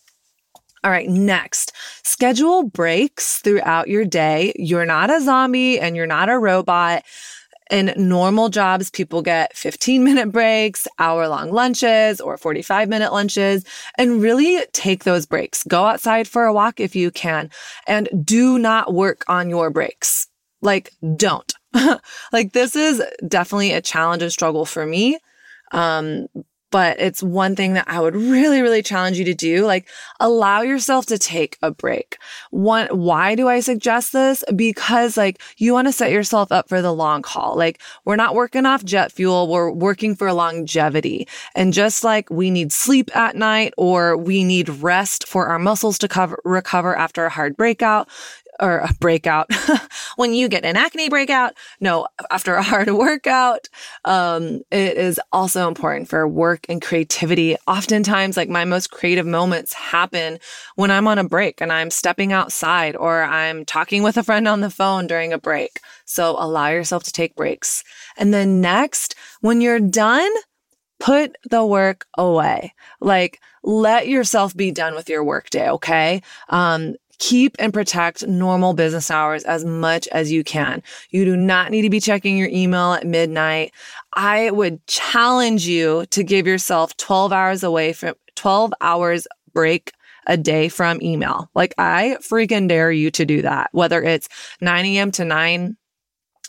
All 0.82 0.90
right, 0.90 1.08
next, 1.08 1.72
schedule 2.02 2.64
breaks 2.64 3.38
throughout 3.38 3.88
your 3.88 4.04
day. 4.04 4.52
You're 4.56 4.84
not 4.84 5.08
a 5.10 5.22
zombie 5.22 5.80
and 5.80 5.96
you're 5.96 6.06
not 6.06 6.28
a 6.28 6.38
robot. 6.38 7.04
In 7.70 7.94
normal 7.96 8.50
jobs, 8.50 8.90
people 8.90 9.22
get 9.22 9.56
15 9.56 10.04
minute 10.04 10.30
breaks, 10.30 10.86
hour 10.98 11.28
long 11.28 11.50
lunches, 11.50 12.20
or 12.20 12.36
45 12.36 12.88
minute 12.88 13.12
lunches, 13.12 13.64
and 13.96 14.20
really 14.20 14.64
take 14.72 15.04
those 15.04 15.24
breaks. 15.24 15.64
Go 15.64 15.84
outside 15.86 16.28
for 16.28 16.44
a 16.44 16.52
walk 16.52 16.78
if 16.78 16.94
you 16.94 17.10
can, 17.10 17.50
and 17.86 18.08
do 18.24 18.58
not 18.58 18.92
work 18.92 19.24
on 19.28 19.48
your 19.48 19.70
breaks. 19.70 20.28
Like, 20.60 20.92
don't. 21.16 21.52
like, 22.32 22.52
this 22.52 22.76
is 22.76 23.02
definitely 23.26 23.72
a 23.72 23.80
challenge 23.80 24.22
and 24.22 24.32
struggle 24.32 24.66
for 24.66 24.84
me. 24.86 25.18
Um, 25.72 26.28
but 26.74 26.98
it's 26.98 27.22
one 27.22 27.54
thing 27.54 27.74
that 27.74 27.86
I 27.86 28.00
would 28.00 28.16
really, 28.16 28.60
really 28.60 28.82
challenge 28.82 29.16
you 29.16 29.24
to 29.26 29.32
do. 29.32 29.64
Like 29.64 29.86
allow 30.18 30.62
yourself 30.62 31.06
to 31.06 31.18
take 31.18 31.56
a 31.62 31.70
break. 31.70 32.18
One, 32.50 32.88
why 32.88 33.36
do 33.36 33.46
I 33.46 33.60
suggest 33.60 34.12
this? 34.12 34.42
Because 34.56 35.16
like 35.16 35.40
you 35.56 35.72
want 35.72 35.86
to 35.86 35.92
set 35.92 36.10
yourself 36.10 36.50
up 36.50 36.68
for 36.68 36.82
the 36.82 36.92
long 36.92 37.22
haul. 37.22 37.56
Like 37.56 37.80
we're 38.04 38.16
not 38.16 38.34
working 38.34 38.66
off 38.66 38.84
jet 38.84 39.12
fuel. 39.12 39.46
We're 39.46 39.70
working 39.70 40.16
for 40.16 40.32
longevity. 40.32 41.28
And 41.54 41.72
just 41.72 42.02
like 42.02 42.28
we 42.28 42.50
need 42.50 42.72
sleep 42.72 43.16
at 43.16 43.36
night 43.36 43.72
or 43.78 44.16
we 44.16 44.42
need 44.42 44.68
rest 44.68 45.28
for 45.28 45.46
our 45.46 45.60
muscles 45.60 45.96
to 45.98 46.08
cover, 46.08 46.40
recover 46.44 46.96
after 46.96 47.24
a 47.24 47.30
hard 47.30 47.56
breakout, 47.56 48.08
or 48.60 48.78
a 48.78 48.90
breakout 49.00 49.50
when 50.16 50.32
you 50.34 50.48
get 50.48 50.64
an 50.64 50.76
acne 50.76 51.08
breakout. 51.08 51.54
No, 51.80 52.06
after 52.30 52.54
a 52.54 52.62
hard 52.62 52.88
workout. 52.92 53.68
Um, 54.04 54.62
it 54.70 54.96
is 54.96 55.20
also 55.32 55.68
important 55.68 56.08
for 56.08 56.26
work 56.26 56.66
and 56.68 56.80
creativity. 56.80 57.56
Oftentimes, 57.66 58.36
like 58.36 58.48
my 58.48 58.64
most 58.64 58.90
creative 58.90 59.26
moments 59.26 59.72
happen 59.72 60.38
when 60.76 60.90
I'm 60.90 61.08
on 61.08 61.18
a 61.18 61.28
break 61.28 61.60
and 61.60 61.72
I'm 61.72 61.90
stepping 61.90 62.32
outside 62.32 62.96
or 62.96 63.22
I'm 63.22 63.64
talking 63.64 64.02
with 64.02 64.16
a 64.16 64.22
friend 64.22 64.46
on 64.46 64.60
the 64.60 64.70
phone 64.70 65.06
during 65.06 65.32
a 65.32 65.38
break. 65.38 65.80
So 66.04 66.36
allow 66.38 66.68
yourself 66.68 67.02
to 67.04 67.12
take 67.12 67.34
breaks. 67.34 67.82
And 68.16 68.32
then 68.32 68.60
next, 68.60 69.14
when 69.40 69.60
you're 69.60 69.80
done, 69.80 70.30
put 71.00 71.36
the 71.50 71.64
work 71.64 72.06
away. 72.16 72.74
Like, 73.00 73.40
let 73.62 74.08
yourself 74.08 74.54
be 74.56 74.70
done 74.70 74.94
with 74.94 75.08
your 75.08 75.24
workday. 75.24 75.70
Okay. 75.70 76.22
Um, 76.48 76.94
keep 77.18 77.56
and 77.58 77.72
protect 77.72 78.26
normal 78.26 78.74
business 78.74 79.10
hours 79.10 79.44
as 79.44 79.64
much 79.64 80.08
as 80.08 80.32
you 80.32 80.44
can. 80.44 80.82
You 81.10 81.24
do 81.24 81.36
not 81.36 81.70
need 81.70 81.82
to 81.82 81.90
be 81.90 82.00
checking 82.00 82.36
your 82.36 82.48
email 82.48 82.92
at 82.92 83.06
midnight. 83.06 83.72
I 84.14 84.50
would 84.50 84.86
challenge 84.86 85.66
you 85.66 86.06
to 86.10 86.22
give 86.22 86.46
yourself 86.46 86.96
12 86.96 87.32
hours 87.32 87.62
away 87.62 87.92
from 87.92 88.14
12 88.36 88.72
hours 88.80 89.26
break 89.52 89.92
a 90.26 90.36
day 90.36 90.68
from 90.68 91.00
email. 91.02 91.50
Like 91.54 91.74
I 91.78 92.16
freaking 92.20 92.68
dare 92.68 92.90
you 92.90 93.10
to 93.12 93.24
do 93.24 93.42
that, 93.42 93.68
whether 93.72 94.02
it's 94.02 94.28
9 94.60 94.84
a.m. 94.84 95.10
to 95.12 95.24
9 95.24 95.76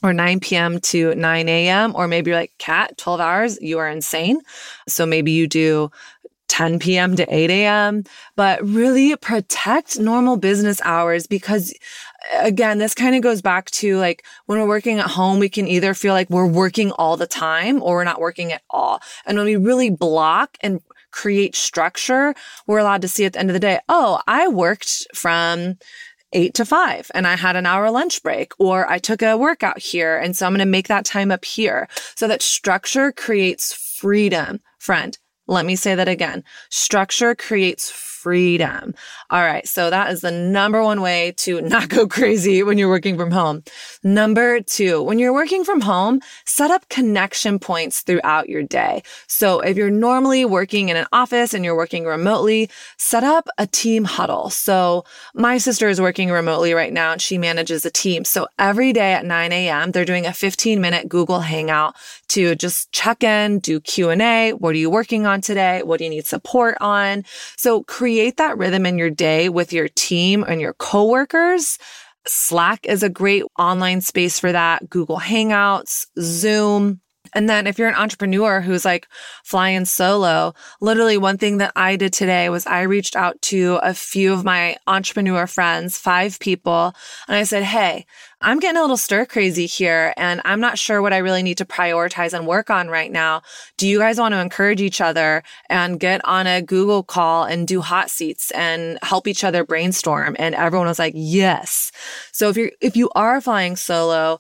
or 0.04 0.14
9 0.14 0.40
p.m. 0.40 0.80
to 0.80 1.16
9 1.16 1.50
a.m. 1.50 1.94
Or 1.96 2.08
maybe 2.08 2.32
you're 2.32 2.40
like, 2.40 2.54
Kat, 2.60 2.98
12 2.98 3.20
hours, 3.20 3.62
you 3.62 3.80
are 3.80 3.88
insane. 3.88 4.40
So 4.88 5.06
maybe 5.06 5.32
you 5.32 5.48
do 5.48 5.90
10 6.48 6.80
p.m. 6.80 7.16
to 7.16 7.34
8 7.34 7.50
a.m., 7.50 8.04
but 8.36 8.64
really 8.64 9.16
protect 9.16 10.00
normal 10.00 10.38
business 10.38 10.82
hours 10.84 11.28
because 11.28 11.74
again, 12.40 12.78
this 12.80 12.94
kind 12.94 13.16
of 13.16 13.22
goes 13.22 13.42
back 13.42 13.70
to 13.72 13.98
like 13.98 14.26
when 14.46 14.60
we're 14.60 14.68
working 14.68 15.00
at 15.00 15.08
home, 15.08 15.40
we 15.40 15.50
can 15.50 15.68
either 15.68 15.94
feel 15.94 16.14
like 16.14 16.30
we're 16.30 16.46
working 16.46 16.92
all 16.94 17.18
the 17.18 17.28
time 17.28 17.82
or 17.82 17.96
we're 17.96 18.04
not 18.04 18.20
working 18.20 18.52
at 18.52 18.62
all. 18.70 19.00
And 19.26 19.38
when 19.38 19.46
we 19.46 19.56
really 19.56 19.90
block 19.90 20.58
and 20.62 20.82
create 21.12 21.56
structure, 21.56 22.34
we're 22.68 22.80
allowed 22.80 23.02
to 23.02 23.08
see 23.08 23.26
at 23.26 23.34
the 23.34 23.40
end 23.40 23.50
of 23.50 23.54
the 23.54 23.60
day, 23.60 23.80
oh, 23.90 24.20
I 24.28 24.48
worked 24.48 25.08
from 25.14 25.78
eight 26.34 26.54
to 26.56 26.66
five 26.66 27.10
and 27.14 27.26
I 27.26 27.36
had 27.36 27.56
an 27.56 27.66
hour 27.66 27.90
lunch 27.90 28.22
break 28.22 28.52
or 28.60 28.90
I 28.90 28.98
took 29.00 29.22
a 29.22 29.38
workout 29.38 29.80
here. 29.80 30.18
And 30.18 30.36
so 30.36 30.46
I'm 30.46 30.52
going 30.52 30.60
to 30.60 30.66
make 30.66 30.90
that 30.90 31.06
time 31.06 31.32
up 31.32 31.46
here 31.46 31.88
so 32.16 32.28
that 32.28 32.42
structure 32.42 33.12
creates 33.12 33.74
freedom. 33.74 34.60
Friend, 34.80 35.18
let 35.48 35.66
me 35.66 35.76
say 35.76 35.96
that 35.96 36.08
again. 36.08 36.44
Structure 36.70 37.36
creates 37.36 37.92
freedom. 38.26 38.96
All 39.30 39.44
right. 39.44 39.68
So 39.68 39.92
that 39.92 40.12
is 40.12 40.22
the 40.22 40.32
number 40.32 40.82
one 40.82 41.02
way 41.02 41.36
to 41.38 41.62
not 41.76 41.90
go 41.90 42.08
crazy 42.08 42.64
when 42.64 42.80
you're 42.80 42.90
working 42.90 43.18
from 43.18 43.30
home. 43.30 43.64
Number 44.04 44.62
two, 44.62 45.04
when 45.04 45.20
you're 45.20 45.32
working 45.32 45.64
from 45.64 45.82
home, 45.82 46.22
set 46.44 46.72
up 46.72 46.90
connection 46.90 47.60
points 47.60 48.02
throughout 48.02 48.50
your 48.50 48.64
day. 48.64 49.04
So 49.28 49.60
if 49.60 49.78
you're 49.78 49.92
normally 49.92 50.44
working 50.44 50.90
in 50.90 50.98
an 50.98 51.06
office 51.12 51.54
and 51.54 51.64
you're 51.64 51.76
working 51.76 52.06
remotely, 52.06 52.68
set 52.98 53.24
up 53.24 53.48
a 53.60 53.68
team 53.68 54.06
huddle. 54.06 54.50
So 54.50 55.06
my 55.36 55.60
sister 55.60 55.88
is 55.88 56.02
working 56.02 56.32
remotely 56.32 56.74
right 56.74 56.92
now 56.92 57.12
and 57.12 57.22
she 57.22 57.38
manages 57.38 57.86
a 57.86 57.92
team. 57.92 58.26
So 58.26 58.48
every 58.58 58.92
day 58.92 59.14
at 59.14 59.24
9 59.24 59.52
a.m., 59.52 59.92
they're 59.92 60.04
doing 60.04 60.26
a 60.26 60.34
15 60.34 60.82
minute 60.82 61.10
Google 61.10 61.42
Hangout 61.42 61.96
to 62.30 62.56
just 62.56 62.92
check 62.92 63.24
in, 63.24 63.60
do 63.60 63.80
Q&A. 63.80 64.54
What 64.54 64.76
are 64.76 64.78
you 64.78 64.90
working 64.90 65.26
on 65.26 65.42
today? 65.42 65.84
What 65.84 65.98
do 65.98 66.04
you 66.04 66.10
need 66.10 66.26
support 66.26 66.78
on? 66.82 67.24
So 67.58 67.84
create 67.84 68.38
that 68.38 68.58
rhythm 68.58 68.86
in 68.86 68.98
your 68.98 69.10
day 69.10 69.50
with 69.50 69.74
your 69.74 69.88
team 69.88 70.44
and 70.48 70.60
your 70.60 70.74
coworkers. 70.74 71.78
Slack 72.28 72.86
is 72.86 73.04
a 73.04 73.10
great 73.10 73.44
online 73.58 74.02
space 74.02 74.40
for 74.40 74.52
that. 74.52 74.90
Google 74.90 75.20
Hangouts, 75.20 76.08
Zoom. 76.20 77.02
And 77.36 77.50
then 77.50 77.68
if 77.68 77.78
you're 77.78 77.90
an 77.90 77.96
entrepreneur 77.96 78.62
who's 78.62 78.86
like 78.86 79.08
flying 79.44 79.84
solo, 79.86 80.56
literally 80.80 81.18
one 81.18 81.38
thing 81.38 81.58
that 81.58 81.74
I 81.76 81.98
did 81.98 82.14
today 82.14 82.50
was 82.50 82.66
I 82.66 82.84
reached 82.84 83.16
out 83.16 83.40
to 83.44 83.78
a 83.84 83.94
few 83.94 84.34
of 84.34 84.46
my 84.46 84.78
entrepreneur 84.88 85.46
friends, 85.46 85.98
five 85.98 86.40
people, 86.40 86.96
and 87.28 87.36
I 87.36 87.44
said, 87.44 87.64
Hey, 87.64 88.06
I'm 88.42 88.60
getting 88.60 88.78
a 88.78 88.82
little 88.82 88.98
stir 88.98 89.26
crazy 89.26 89.66
here 89.66 90.14
and 90.18 90.40
I'm 90.46 90.60
not 90.60 90.78
sure 90.78 91.02
what 91.02 91.14
I 91.14 91.18
really 91.18 91.42
need 91.42 91.58
to 91.58 91.66
prioritize 91.66 92.32
and 92.32 92.46
work 92.46 92.70
on 92.70 92.90
right 92.90 93.12
now. 93.12 93.42
Do 93.78 93.88
you 93.88 94.00
guys 94.00 94.20
want 94.20 94.34
to 94.34 94.40
encourage 94.40 94.82
each 94.82 95.02
other 95.02 95.42
and 95.70 96.00
get 96.00 96.24
on 96.26 96.46
a 96.46 96.62
Google 96.62 97.02
call 97.02 97.46
and 97.46 97.68
do 97.68 97.82
hot 97.82 98.10
seats 98.10 98.52
and 98.52 99.00
help 99.02 99.28
each 99.28 99.44
other 99.44 99.66
brainstorm? 99.66 100.36
And 100.38 100.54
everyone 100.54 100.88
was 100.88 101.00
like, 101.00 101.14
yes. 101.16 101.92
So 102.32 102.50
if 102.50 102.56
you're, 102.56 102.72
if 102.82 102.96
you 102.96 103.10
are 103.16 103.42
flying 103.42 103.76
solo, 103.76 104.40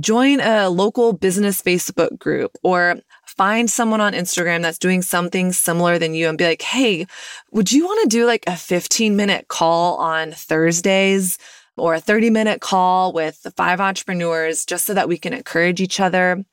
join 0.00 0.40
a 0.40 0.68
local 0.68 1.12
business 1.12 1.62
Facebook 1.62 2.18
group 2.18 2.52
or 2.62 2.96
find 3.26 3.70
someone 3.70 4.00
on 4.00 4.12
Instagram 4.12 4.62
that's 4.62 4.78
doing 4.78 5.02
something 5.02 5.52
similar 5.52 5.98
than 5.98 6.14
you 6.14 6.28
and 6.28 6.38
be 6.38 6.44
like, 6.44 6.62
Hey, 6.62 7.06
would 7.52 7.72
you 7.72 7.84
want 7.84 8.02
to 8.02 8.08
do 8.08 8.26
like 8.26 8.44
a 8.46 8.56
15 8.56 9.16
minute 9.16 9.48
call 9.48 9.96
on 9.96 10.32
Thursdays? 10.32 11.38
or 11.76 11.94
a 11.94 12.00
30 12.00 12.30
minute 12.30 12.60
call 12.60 13.12
with 13.12 13.42
the 13.42 13.50
five 13.50 13.80
entrepreneurs 13.80 14.64
just 14.64 14.86
so 14.86 14.94
that 14.94 15.08
we 15.08 15.18
can 15.18 15.32
encourage 15.32 15.80
each 15.80 16.00
other. 16.00 16.44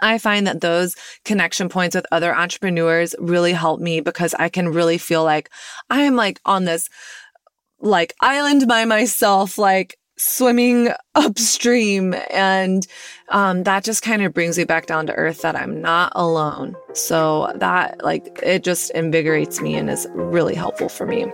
I 0.00 0.18
find 0.18 0.46
that 0.46 0.60
those 0.60 0.96
connection 1.24 1.68
points 1.68 1.94
with 1.94 2.06
other 2.10 2.34
entrepreneurs 2.34 3.14
really 3.18 3.52
help 3.52 3.80
me 3.80 4.00
because 4.00 4.34
I 4.34 4.48
can 4.48 4.68
really 4.68 4.98
feel 4.98 5.24
like 5.24 5.50
I 5.88 6.02
am 6.02 6.16
like 6.16 6.40
on 6.44 6.64
this 6.64 6.88
like 7.80 8.14
island 8.20 8.66
by 8.66 8.84
myself, 8.84 9.56
like 9.56 9.96
swimming 10.16 10.90
upstream. 11.14 12.14
And 12.30 12.86
um, 13.28 13.64
that 13.64 13.84
just 13.84 14.02
kind 14.02 14.22
of 14.22 14.32
brings 14.32 14.58
me 14.58 14.64
back 14.64 14.86
down 14.86 15.06
to 15.06 15.14
earth 15.14 15.42
that 15.42 15.56
I'm 15.56 15.80
not 15.80 16.12
alone. 16.14 16.76
So 16.92 17.52
that 17.56 18.02
like 18.04 18.40
it 18.42 18.64
just 18.64 18.90
invigorates 18.90 19.60
me 19.60 19.74
and 19.74 19.90
is 19.90 20.06
really 20.12 20.54
helpful 20.54 20.88
for 20.88 21.06
me. 21.06 21.26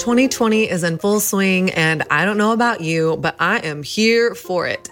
2020 0.00 0.68
is 0.68 0.82
in 0.82 0.96
full 0.98 1.20
swing, 1.20 1.70
and 1.72 2.02
I 2.10 2.24
don't 2.24 2.38
know 2.38 2.52
about 2.52 2.80
you, 2.80 3.18
but 3.18 3.36
I 3.38 3.58
am 3.58 3.82
here 3.82 4.34
for 4.34 4.66
it. 4.66 4.88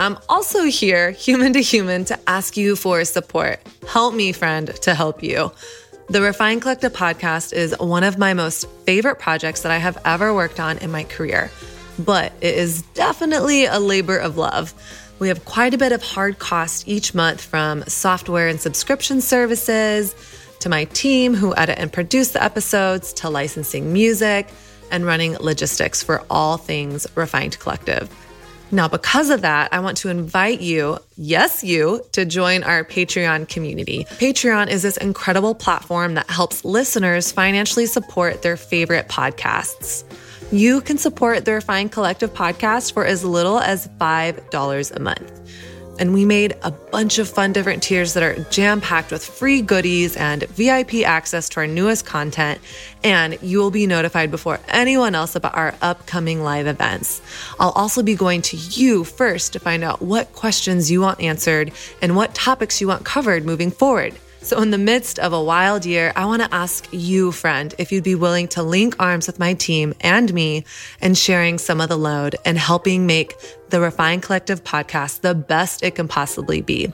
I'm 0.00 0.18
also 0.28 0.64
here, 0.64 1.12
human 1.12 1.52
to 1.52 1.60
human, 1.60 2.04
to 2.06 2.18
ask 2.28 2.56
you 2.56 2.74
for 2.76 3.04
support. 3.04 3.60
Help 3.88 4.14
me, 4.14 4.32
friend, 4.32 4.68
to 4.82 4.94
help 4.94 5.22
you. 5.22 5.52
The 6.10 6.22
Refined 6.22 6.62
Collective 6.62 6.94
podcast 6.94 7.52
is 7.52 7.76
one 7.78 8.02
of 8.02 8.16
my 8.16 8.32
most 8.32 8.66
favorite 8.86 9.18
projects 9.18 9.60
that 9.60 9.72
I 9.72 9.76
have 9.76 9.98
ever 10.06 10.32
worked 10.32 10.58
on 10.58 10.78
in 10.78 10.90
my 10.90 11.04
career, 11.04 11.50
but 11.98 12.32
it 12.40 12.54
is 12.54 12.80
definitely 12.94 13.66
a 13.66 13.78
labor 13.78 14.16
of 14.16 14.38
love. 14.38 14.72
We 15.18 15.28
have 15.28 15.44
quite 15.44 15.74
a 15.74 15.78
bit 15.78 15.92
of 15.92 16.02
hard 16.02 16.38
cost 16.38 16.88
each 16.88 17.14
month 17.14 17.42
from 17.42 17.82
software 17.88 18.48
and 18.48 18.58
subscription 18.58 19.20
services 19.20 20.14
to 20.60 20.70
my 20.70 20.84
team 20.84 21.34
who 21.34 21.54
edit 21.54 21.78
and 21.78 21.92
produce 21.92 22.30
the 22.30 22.42
episodes, 22.42 23.12
to 23.14 23.28
licensing 23.28 23.92
music 23.92 24.48
and 24.90 25.04
running 25.04 25.36
logistics 25.36 26.02
for 26.02 26.24
all 26.30 26.56
things 26.56 27.06
Refined 27.16 27.58
Collective. 27.58 28.10
Now, 28.70 28.86
because 28.86 29.30
of 29.30 29.40
that, 29.40 29.72
I 29.72 29.80
want 29.80 29.96
to 29.98 30.10
invite 30.10 30.60
you, 30.60 30.98
yes, 31.16 31.64
you, 31.64 32.02
to 32.12 32.26
join 32.26 32.62
our 32.64 32.84
Patreon 32.84 33.48
community. 33.48 34.04
Patreon 34.04 34.68
is 34.68 34.82
this 34.82 34.98
incredible 34.98 35.54
platform 35.54 36.14
that 36.14 36.28
helps 36.28 36.64
listeners 36.64 37.32
financially 37.32 37.86
support 37.86 38.42
their 38.42 38.58
favorite 38.58 39.08
podcasts. 39.08 40.04
You 40.52 40.82
can 40.82 40.98
support 40.98 41.44
the 41.44 41.52
Refined 41.52 41.92
Collective 41.92 42.32
podcast 42.34 42.92
for 42.92 43.06
as 43.06 43.24
little 43.24 43.58
as 43.58 43.88
$5 44.00 44.96
a 44.96 45.00
month. 45.00 45.32
And 45.98 46.14
we 46.14 46.24
made 46.24 46.56
a 46.62 46.70
bunch 46.70 47.18
of 47.18 47.28
fun 47.28 47.52
different 47.52 47.82
tiers 47.82 48.14
that 48.14 48.22
are 48.22 48.42
jam 48.50 48.80
packed 48.80 49.10
with 49.10 49.24
free 49.24 49.62
goodies 49.62 50.16
and 50.16 50.44
VIP 50.44 51.04
access 51.04 51.48
to 51.50 51.60
our 51.60 51.66
newest 51.66 52.06
content. 52.06 52.60
And 53.02 53.38
you 53.42 53.58
will 53.58 53.70
be 53.70 53.86
notified 53.86 54.30
before 54.30 54.60
anyone 54.68 55.14
else 55.14 55.34
about 55.34 55.56
our 55.56 55.74
upcoming 55.82 56.42
live 56.42 56.66
events. 56.66 57.20
I'll 57.58 57.70
also 57.70 58.02
be 58.02 58.14
going 58.14 58.42
to 58.42 58.56
you 58.56 59.04
first 59.04 59.52
to 59.54 59.58
find 59.58 59.82
out 59.82 60.00
what 60.00 60.32
questions 60.32 60.90
you 60.90 61.00
want 61.00 61.20
answered 61.20 61.72
and 62.00 62.16
what 62.16 62.34
topics 62.34 62.80
you 62.80 62.88
want 62.88 63.04
covered 63.04 63.44
moving 63.44 63.70
forward. 63.70 64.14
So, 64.48 64.62
in 64.62 64.70
the 64.70 64.78
midst 64.78 65.18
of 65.18 65.34
a 65.34 65.44
wild 65.44 65.84
year, 65.84 66.10
I 66.16 66.24
want 66.24 66.40
to 66.40 66.54
ask 66.54 66.88
you, 66.90 67.32
friend, 67.32 67.74
if 67.76 67.92
you'd 67.92 68.02
be 68.02 68.14
willing 68.14 68.48
to 68.48 68.62
link 68.62 68.96
arms 68.98 69.26
with 69.26 69.38
my 69.38 69.52
team 69.52 69.92
and 70.00 70.32
me 70.32 70.64
and 71.02 71.18
sharing 71.18 71.58
some 71.58 71.82
of 71.82 71.90
the 71.90 71.98
load 71.98 72.34
and 72.46 72.56
helping 72.56 73.04
make 73.04 73.34
the 73.68 73.78
Refined 73.78 74.22
Collective 74.22 74.64
podcast 74.64 75.20
the 75.20 75.34
best 75.34 75.82
it 75.82 75.96
can 75.96 76.08
possibly 76.08 76.62
be. 76.62 76.90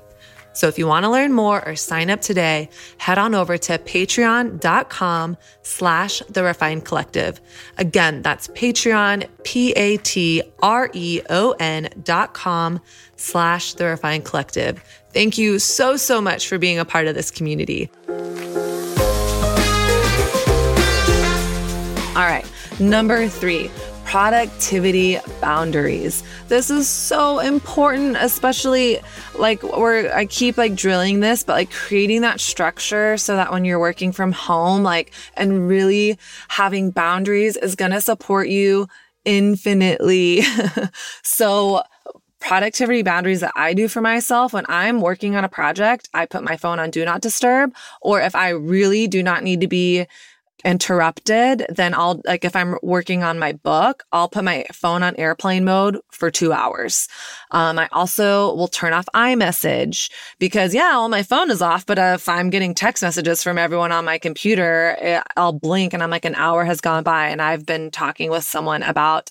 So 0.52 0.66
if 0.66 0.80
you 0.80 0.88
want 0.88 1.04
to 1.04 1.11
learn 1.11 1.32
more 1.32 1.64
or 1.64 1.76
sign 1.76 2.11
up 2.11 2.20
today, 2.20 2.70
head 2.96 3.18
on 3.18 3.37
over 3.37 3.56
to 3.56 3.78
patreon.com 3.78 5.37
slash 5.62 6.23
the 6.28 6.42
refined 6.42 6.84
collective. 6.84 7.40
Again, 7.78 8.23
that's 8.23 8.49
Patreon, 8.49 9.28
P-A-T-R-E-O-N 9.44 10.49
dot 12.02 12.34
com 12.34 12.80
slash 13.16 13.75
the 13.75 13.87
refined 13.87 14.25
collective. 14.25 14.82
Thank 15.14 15.38
you 15.38 15.61
so, 15.61 15.97
so 15.97 16.21
much 16.21 16.49
for 16.49 16.59
being 16.59 16.76
a 16.78 16.85
part 16.85 17.06
of 17.06 17.14
this 17.14 17.30
community. 17.30 17.88
All 22.16 22.23
right. 22.23 22.44
Number 22.80 23.28
three, 23.28 23.71
productivity 24.04 25.18
boundaries. 25.40 26.25
This 26.49 26.68
is 26.68 26.88
so 26.88 27.38
important, 27.38 28.16
especially 28.18 28.99
like 29.38 29.62
where 29.62 30.12
I 30.12 30.26
keep 30.26 30.56
like 30.56 30.75
drilling 30.75 31.21
this, 31.21 31.44
but 31.44 31.52
like 31.52 31.71
creating 31.71 32.23
that 32.23 32.40
structure 32.40 33.16
so 33.16 33.37
that 33.37 33.52
when 33.52 33.64
you're 33.64 33.78
working 33.78 34.11
from 34.11 34.33
home, 34.33 34.83
like, 34.83 35.12
and 35.37 35.68
really 35.68 36.18
having 36.49 36.90
boundaries 36.90 37.56
is 37.56 37.76
going 37.76 37.92
to 37.92 38.00
support 38.00 38.49
you 38.49 38.88
infinitely. 39.25 40.42
so 41.23 41.83
productivity 42.44 43.02
boundaries 43.02 43.40
that 43.40 43.52
I 43.56 43.72
do 43.72 43.88
for 43.88 44.02
myself 44.02 44.52
when 44.52 44.66
I'm 44.68 45.00
working 45.00 45.34
on 45.34 45.44
a 45.44 45.48
project, 45.48 46.08
I 46.12 46.26
put 46.26 46.44
my 46.44 46.56
phone 46.56 46.78
on 46.78 46.90
do 46.90 47.04
not 47.04 47.22
disturb, 47.22 47.74
or 48.02 48.20
if 48.20 48.34
I 48.34 48.50
really 48.50 49.06
do 49.08 49.22
not 49.22 49.42
need 49.42 49.62
to 49.62 49.66
be 49.66 50.06
interrupted, 50.64 51.66
then 51.68 51.94
I'll 51.94 52.22
like 52.24 52.44
if 52.44 52.56
I'm 52.56 52.76
working 52.82 53.22
on 53.22 53.38
my 53.38 53.52
book, 53.52 54.04
I'll 54.12 54.28
put 54.28 54.44
my 54.44 54.64
phone 54.72 55.02
on 55.02 55.14
airplane 55.16 55.64
mode 55.64 55.98
for 56.10 56.30
two 56.30 56.52
hours. 56.52 57.08
Um, 57.50 57.78
I 57.78 57.88
also 57.92 58.54
will 58.54 58.68
turn 58.68 58.92
off 58.92 59.06
iMessage 59.14 60.10
because 60.38 60.74
yeah, 60.74 60.92
well, 60.92 61.08
my 61.08 61.22
phone 61.22 61.50
is 61.50 61.60
off, 61.60 61.84
but 61.84 61.98
if 61.98 62.28
I'm 62.28 62.50
getting 62.50 62.74
text 62.74 63.02
messages 63.02 63.42
from 63.42 63.58
everyone 63.58 63.92
on 63.92 64.04
my 64.04 64.18
computer, 64.18 64.96
eh, 65.00 65.22
I'll 65.36 65.52
blink 65.52 65.92
and 65.92 66.02
I'm 66.02 66.10
like 66.10 66.24
an 66.24 66.34
hour 66.34 66.64
has 66.64 66.80
gone 66.80 67.04
by 67.04 67.28
and 67.28 67.42
I've 67.42 67.66
been 67.66 67.90
talking 67.90 68.30
with 68.30 68.44
someone 68.44 68.82
about 68.82 69.30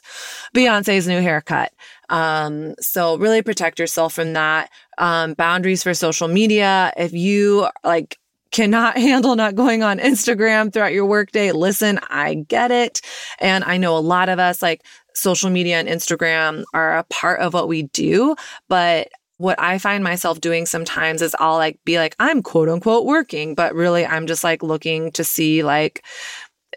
Beyonce's 0.53 1.07
new 1.07 1.21
haircut. 1.21 1.73
Um, 2.13 2.75
so 2.79 3.17
really 3.17 3.41
protect 3.41 3.79
yourself 3.79 4.13
from 4.13 4.33
that. 4.33 4.69
Um, 4.99 5.33
boundaries 5.33 5.81
for 5.81 5.95
social 5.95 6.27
media. 6.27 6.93
If 6.95 7.11
you 7.11 7.67
like 7.83 8.19
cannot 8.51 8.97
handle 8.97 9.35
not 9.35 9.55
going 9.55 9.81
on 9.81 9.97
Instagram 9.97 10.71
throughout 10.71 10.93
your 10.93 11.07
workday, 11.07 11.51
listen, 11.51 11.99
I 12.09 12.35
get 12.47 12.69
it. 12.69 13.01
And 13.39 13.63
I 13.63 13.77
know 13.77 13.97
a 13.97 13.99
lot 13.99 14.29
of 14.29 14.37
us 14.37 14.61
like 14.61 14.85
social 15.15 15.49
media 15.49 15.79
and 15.79 15.89
Instagram 15.89 16.65
are 16.71 16.99
a 16.99 17.03
part 17.05 17.39
of 17.39 17.55
what 17.55 17.67
we 17.67 17.83
do, 17.83 18.35
but 18.69 19.09
what 19.37 19.59
I 19.59 19.79
find 19.79 20.03
myself 20.03 20.39
doing 20.39 20.67
sometimes 20.67 21.21
is 21.21 21.35
I'll 21.39 21.57
like 21.57 21.79
be 21.83 21.97
like, 21.97 22.15
I'm 22.19 22.43
quote 22.43 22.69
unquote 22.69 23.05
working, 23.05 23.55
but 23.55 23.73
really 23.73 24.05
I'm 24.05 24.27
just 24.27 24.43
like 24.43 24.61
looking 24.61 25.11
to 25.13 25.23
see 25.23 25.63
like 25.63 26.05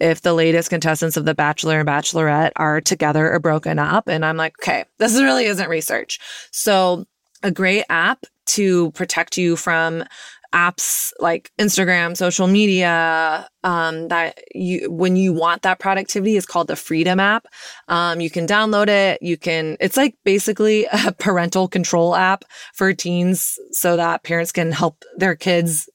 if 0.01 0.23
the 0.23 0.35
latest 0.35 0.71
contestants 0.71 1.17
of 1.17 1.25
The 1.25 1.35
Bachelor 1.35 1.81
and 1.81 1.89
Bachelorette 1.89 2.53
are 2.57 2.81
together 2.81 3.33
or 3.33 3.39
broken 3.39 3.79
up. 3.79 4.09
And 4.09 4.25
I'm 4.25 4.37
like, 4.37 4.55
okay, 4.61 4.85
this 4.99 5.15
really 5.15 5.47
isn't 5.47 5.69
research. 5.69 6.19
So 6.51 7.07
a 7.43 7.51
great 7.51 7.85
app 7.89 8.25
to 8.47 8.91
protect 8.93 9.37
you 9.37 9.57
from 9.57 10.05
apps 10.53 11.13
like 11.19 11.53
Instagram, 11.59 12.17
social 12.17 12.47
media, 12.47 13.49
um, 13.63 14.09
that 14.09 14.39
you, 14.55 14.91
when 14.91 15.17
you 15.17 15.33
want 15.33 15.63
that 15.63 15.79
productivity 15.79 16.37
is 16.37 16.47
called 16.47 16.69
the 16.69 16.77
Freedom 16.77 17.21
app. 17.21 17.47
Um, 17.89 18.21
you 18.21 18.31
can 18.31 18.47
download 18.47 18.89
it. 18.89 19.21
You 19.23 19.37
can, 19.37 19.77
it's 19.81 19.97
like 19.97 20.17
basically 20.25 20.87
a 21.07 21.13
parental 21.13 21.69
control 21.69 22.15
app 22.15 22.45
for 22.73 22.93
teens 22.95 23.59
so 23.73 23.97
that 23.97 24.23
parents 24.23 24.53
can 24.53 24.73
help 24.73 25.05
their 25.17 25.37
kids 25.37 25.89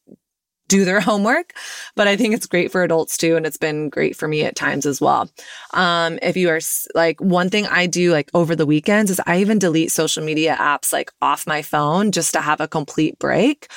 do 0.72 0.86
their 0.86 1.02
homework, 1.12 1.54
but 1.96 2.08
I 2.08 2.16
think 2.16 2.34
it's 2.34 2.48
great 2.48 2.72
for 2.72 2.82
adults 2.82 3.18
too. 3.18 3.36
And 3.36 3.46
it's 3.46 3.58
been 3.58 3.90
great 3.90 4.16
for 4.16 4.28
me 4.28 4.44
at 4.44 4.56
times 4.56 4.86
as 4.86 5.02
well. 5.02 5.30
Um, 5.74 6.18
if 6.22 6.38
you 6.38 6.50
are 6.50 6.62
like 6.96 7.20
one 7.20 7.50
thing 7.50 7.68
I 7.68 7.86
do 7.88 8.12
like 8.12 8.32
over 8.34 8.56
the 8.56 8.66
weekends 8.66 9.12
is 9.12 9.20
I 9.28 9.42
even 9.42 9.60
delete 9.60 9.92
social 9.92 10.24
media 10.24 10.56
apps 10.56 10.94
like 10.94 11.12
off 11.22 11.46
my 11.46 11.62
phone 11.62 12.12
just 12.12 12.34
to 12.34 12.42
have 12.42 12.62
a 12.62 12.68
complete 12.68 13.20
break. 13.20 13.68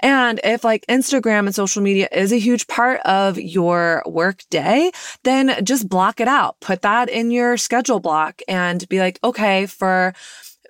And 0.00 0.40
if 0.44 0.62
like 0.62 0.86
Instagram 0.86 1.46
and 1.46 1.54
social 1.54 1.82
media 1.82 2.08
is 2.12 2.32
a 2.32 2.38
huge 2.38 2.68
part 2.68 3.00
of 3.00 3.36
your 3.38 4.02
work 4.06 4.42
day, 4.50 4.92
then 5.24 5.64
just 5.64 5.88
block 5.88 6.20
it 6.20 6.28
out. 6.28 6.60
Put 6.60 6.82
that 6.82 7.08
in 7.08 7.32
your 7.32 7.56
schedule 7.56 7.98
block 7.98 8.40
and 8.46 8.88
be 8.88 9.00
like, 9.00 9.18
okay, 9.24 9.66
for 9.66 10.14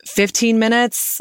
15 0.07 0.59
minutes, 0.59 1.21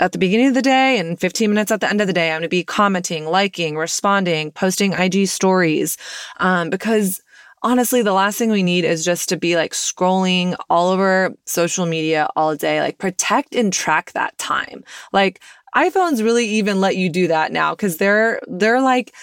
at 0.00 0.12
the 0.12 0.18
beginning 0.18 0.48
of 0.48 0.54
the 0.54 0.62
day 0.62 0.98
and 0.98 1.18
15 1.18 1.50
minutes 1.50 1.70
at 1.70 1.80
the 1.80 1.88
end 1.88 2.00
of 2.00 2.06
the 2.06 2.12
day, 2.12 2.30
I'm 2.30 2.40
going 2.40 2.42
to 2.42 2.48
be 2.48 2.64
commenting, 2.64 3.26
liking, 3.26 3.76
responding, 3.76 4.50
posting 4.50 4.92
IG 4.92 5.28
stories. 5.28 5.96
Um, 6.40 6.70
because 6.70 7.20
honestly, 7.62 8.02
the 8.02 8.12
last 8.12 8.36
thing 8.36 8.50
we 8.50 8.62
need 8.62 8.84
is 8.84 9.04
just 9.04 9.28
to 9.28 9.36
be 9.36 9.56
like 9.56 9.72
scrolling 9.72 10.56
all 10.68 10.90
over 10.90 11.34
social 11.46 11.86
media 11.86 12.28
all 12.34 12.56
day. 12.56 12.80
Like 12.80 12.98
protect 12.98 13.54
and 13.54 13.72
track 13.72 14.12
that 14.12 14.36
time. 14.38 14.84
Like 15.12 15.40
iPhones 15.76 16.22
really 16.22 16.46
even 16.46 16.80
let 16.80 16.96
you 16.96 17.08
do 17.08 17.28
that 17.28 17.52
now 17.52 17.74
because 17.74 17.96
they're, 17.96 18.40
they're 18.48 18.82
like, 18.82 19.14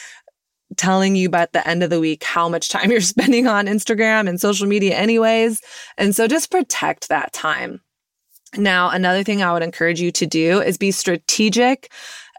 telling 0.77 1.17
you 1.17 1.29
by 1.29 1.45
the 1.51 1.67
end 1.67 1.83
of 1.83 1.89
the 1.89 1.99
week 1.99 2.23
how 2.23 2.47
much 2.47 2.69
time 2.69 2.91
you're 2.91 3.01
spending 3.01 3.45
on 3.45 3.65
Instagram 3.67 4.29
and 4.29 4.39
social 4.39 4.67
media 4.67 4.95
anyways. 4.95 5.61
And 5.97 6.15
so 6.15 6.27
just 6.27 6.49
protect 6.49 7.09
that 7.09 7.33
time. 7.33 7.81
Now, 8.57 8.89
another 8.89 9.23
thing 9.23 9.41
I 9.41 9.53
would 9.53 9.63
encourage 9.63 10.01
you 10.01 10.11
to 10.11 10.25
do 10.25 10.61
is 10.61 10.77
be 10.77 10.91
strategic 10.91 11.91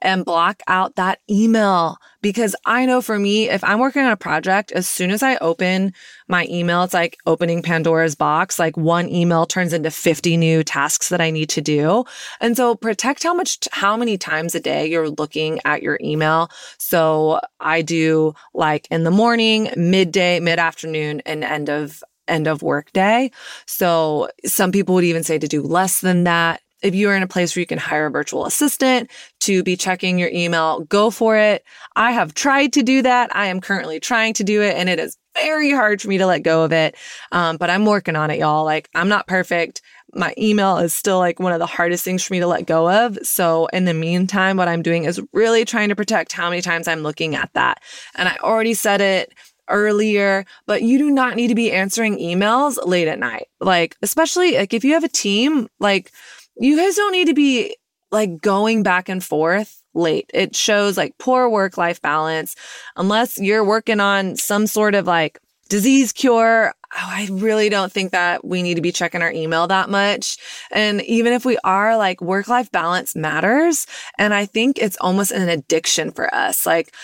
and 0.03 0.25
block 0.25 0.63
out 0.67 0.97
that 0.97 1.21
email 1.31 1.97
because 2.21 2.55
I 2.65 2.87
know 2.87 3.01
for 3.01 3.19
me, 3.19 3.49
if 3.49 3.65
I'm 3.65 3.79
working 3.79 4.03
on 4.03 4.13
a 4.13 4.17
project, 4.17 4.73
as 4.73 4.89
soon 4.89 5.11
as 5.11 5.23
I 5.23 5.37
open 5.37 5.93
my 6.29 6.47
email, 6.51 6.83
it's 6.83 6.95
like 6.95 7.19
opening 7.27 7.63
Pandora's 7.63 8.15
box. 8.15 8.59
Like 8.59 8.77
one 8.77 9.09
email 9.09 9.47
turns 9.47 9.73
into 9.73 9.91
50 9.91 10.37
new 10.37 10.63
tasks 10.63 11.09
that 11.09 11.21
I 11.21 11.31
need 11.31 11.49
to 11.51 11.61
do. 11.61 12.05
And 12.41 12.57
so 12.57 12.75
protect 12.75 13.23
how 13.23 13.35
much, 13.35 13.67
how 13.73 13.97
many 13.97 14.19
times 14.19 14.55
a 14.55 14.61
day 14.61 14.87
you're 14.87 15.11
looking 15.11 15.61
at 15.65 15.83
your 15.83 15.99
email. 16.03 16.51
So 16.79 17.41
I 17.61 17.83
do 17.83 18.35
like 18.55 18.87
in 18.91 19.05
the 19.05 19.11
morning, 19.11 19.71
midday, 19.77 20.41
mid 20.41 20.59
afternoon, 20.59 21.23
and 21.27 21.45
end 21.45 21.71
of 21.71 22.03
end 22.33 22.47
of 22.47 22.63
work 22.63 22.91
day. 22.93 23.31
So 23.67 24.29
some 24.45 24.73
people 24.73 24.95
would 24.95 25.05
even 25.05 25.23
say 25.23 25.39
to 25.39 25.47
do 25.47 25.63
less 25.63 26.01
than 26.01 26.25
that. 26.25 26.61
If 26.83 26.97
you 26.97 27.09
are 27.11 27.17
in 27.17 27.23
a 27.23 27.29
place 27.29 27.55
where 27.55 27.61
you 27.61 27.67
can 27.67 27.79
hire 27.79 28.07
a 28.07 28.11
virtual 28.11 28.45
assistant 28.45 29.09
to 29.41 29.63
be 29.63 29.77
checking 29.77 30.19
your 30.19 30.31
email, 30.31 30.81
go 30.81 31.11
for 31.11 31.37
it. 31.37 31.63
I 31.95 32.11
have 32.11 32.35
tried 32.35 32.73
to 32.73 32.83
do 32.83 33.03
that. 33.03 33.35
I 33.37 33.47
am 33.47 33.61
currently 33.61 34.01
trying 34.01 34.35
to 34.35 34.45
do 34.45 34.63
it 34.63 34.77
and 34.77 34.89
it 34.89 34.99
is 34.99 35.17
very 35.35 35.71
hard 35.71 36.03
for 36.03 36.09
me 36.09 36.19
to 36.19 36.27
let 36.27 36.43
go 36.43 36.65
of 36.65 36.73
it. 36.73 36.97
Um, 37.31 37.57
but 37.57 37.71
I'm 37.71 37.87
working 37.87 38.17
on 38.17 38.31
it, 38.31 38.41
y'all. 38.41 38.65
Like 38.65 38.89
I'm 38.95 39.09
not 39.09 39.29
perfect. 39.29 39.81
My 40.15 40.35
email 40.37 40.79
is 40.79 40.93
still 40.93 41.19
like 41.19 41.41
one 41.41 41.53
of 41.53 41.59
the 41.59 41.67
hardest 41.67 42.05
things 42.05 42.23
for 42.23 42.35
me 42.35 42.41
to 42.41 42.47
let 42.47 42.67
go 42.67 42.91
of. 42.91 43.17
So 43.23 43.67
in 43.67 43.85
the 43.85 43.95
meantime, 43.95 44.57
what 44.57 44.69
I'm 44.69 44.83
doing 44.83 45.05
is 45.05 45.21
really 45.33 45.65
trying 45.65 45.89
to 45.89 45.97
protect 45.97 46.33
how 46.33 46.51
many 46.51 46.61
times 46.63 46.89
I'm 46.89 47.01
looking 47.01 47.35
at 47.35 47.51
that. 47.55 47.81
And 48.17 48.29
I 48.29 48.37
already 48.43 48.75
said 48.75 49.01
it 49.01 49.33
earlier, 49.69 50.45
but 50.67 50.83
you 50.83 50.99
do 50.99 51.11
not 51.11 51.37
need 51.37 51.49
to 51.49 51.55
be 51.55 51.73
answering 51.73 52.19
emails 52.19 52.79
late 52.87 53.09
at 53.09 53.19
night. 53.19 53.49
Like, 53.61 53.97
especially 54.03 54.57
like 54.57 54.75
if 54.75 54.85
you 54.85 54.95
have 54.95 55.05
a 55.05 55.09
team, 55.09 55.69
like 55.79 56.13
you 56.57 56.77
guys 56.77 56.97
don't 56.97 57.13
need 57.13 57.29
to 57.29 57.35
be 57.35 57.77
like 58.11 58.41
going 58.41 58.83
back 58.83 59.09
and 59.09 59.23
forth 59.23 59.83
late. 59.95 60.31
It 60.33 60.55
shows 60.57 60.97
like 60.97 61.17
poor 61.19 61.49
work 61.49 61.77
life 61.77 62.01
balance 62.01 62.57
unless 62.97 63.39
you're 63.39 63.65
working 63.65 64.01
on 64.01 64.37
some 64.37 64.67
sort 64.67 64.95
of 64.95 65.07
like 65.07 65.39
disease 65.69 66.13
cure. 66.13 66.75
Oh, 66.95 67.09
I 67.09 67.29
really 67.31 67.71
don't 67.71 67.91
think 67.91 68.13
that 68.13 68.45
we 68.45 68.63
need 68.63 68.75
to 68.75 68.83
be 68.83 68.93
checking 68.93 69.23
our 69.23 69.33
email 69.33 69.67
that 69.67 69.89
much. 69.89 70.37
And 70.71 71.01
even 71.03 71.33
if 71.33 71.43
we 71.45 71.57
are 71.65 71.97
like 71.97 72.21
work 72.21 72.49
life 72.49 72.71
balance 72.71 73.17
matters. 73.17 73.87
And 74.19 74.35
I 74.35 74.45
think 74.45 74.79
it's 74.79 74.99
almost 75.01 75.33
an 75.33 75.49
addiction 75.49 76.11
for 76.11 76.33
us. 76.35 76.67
Like 76.67 76.95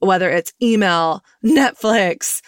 whether 0.00 0.30
it's 0.30 0.54
email, 0.62 1.22
Netflix, 1.44 2.40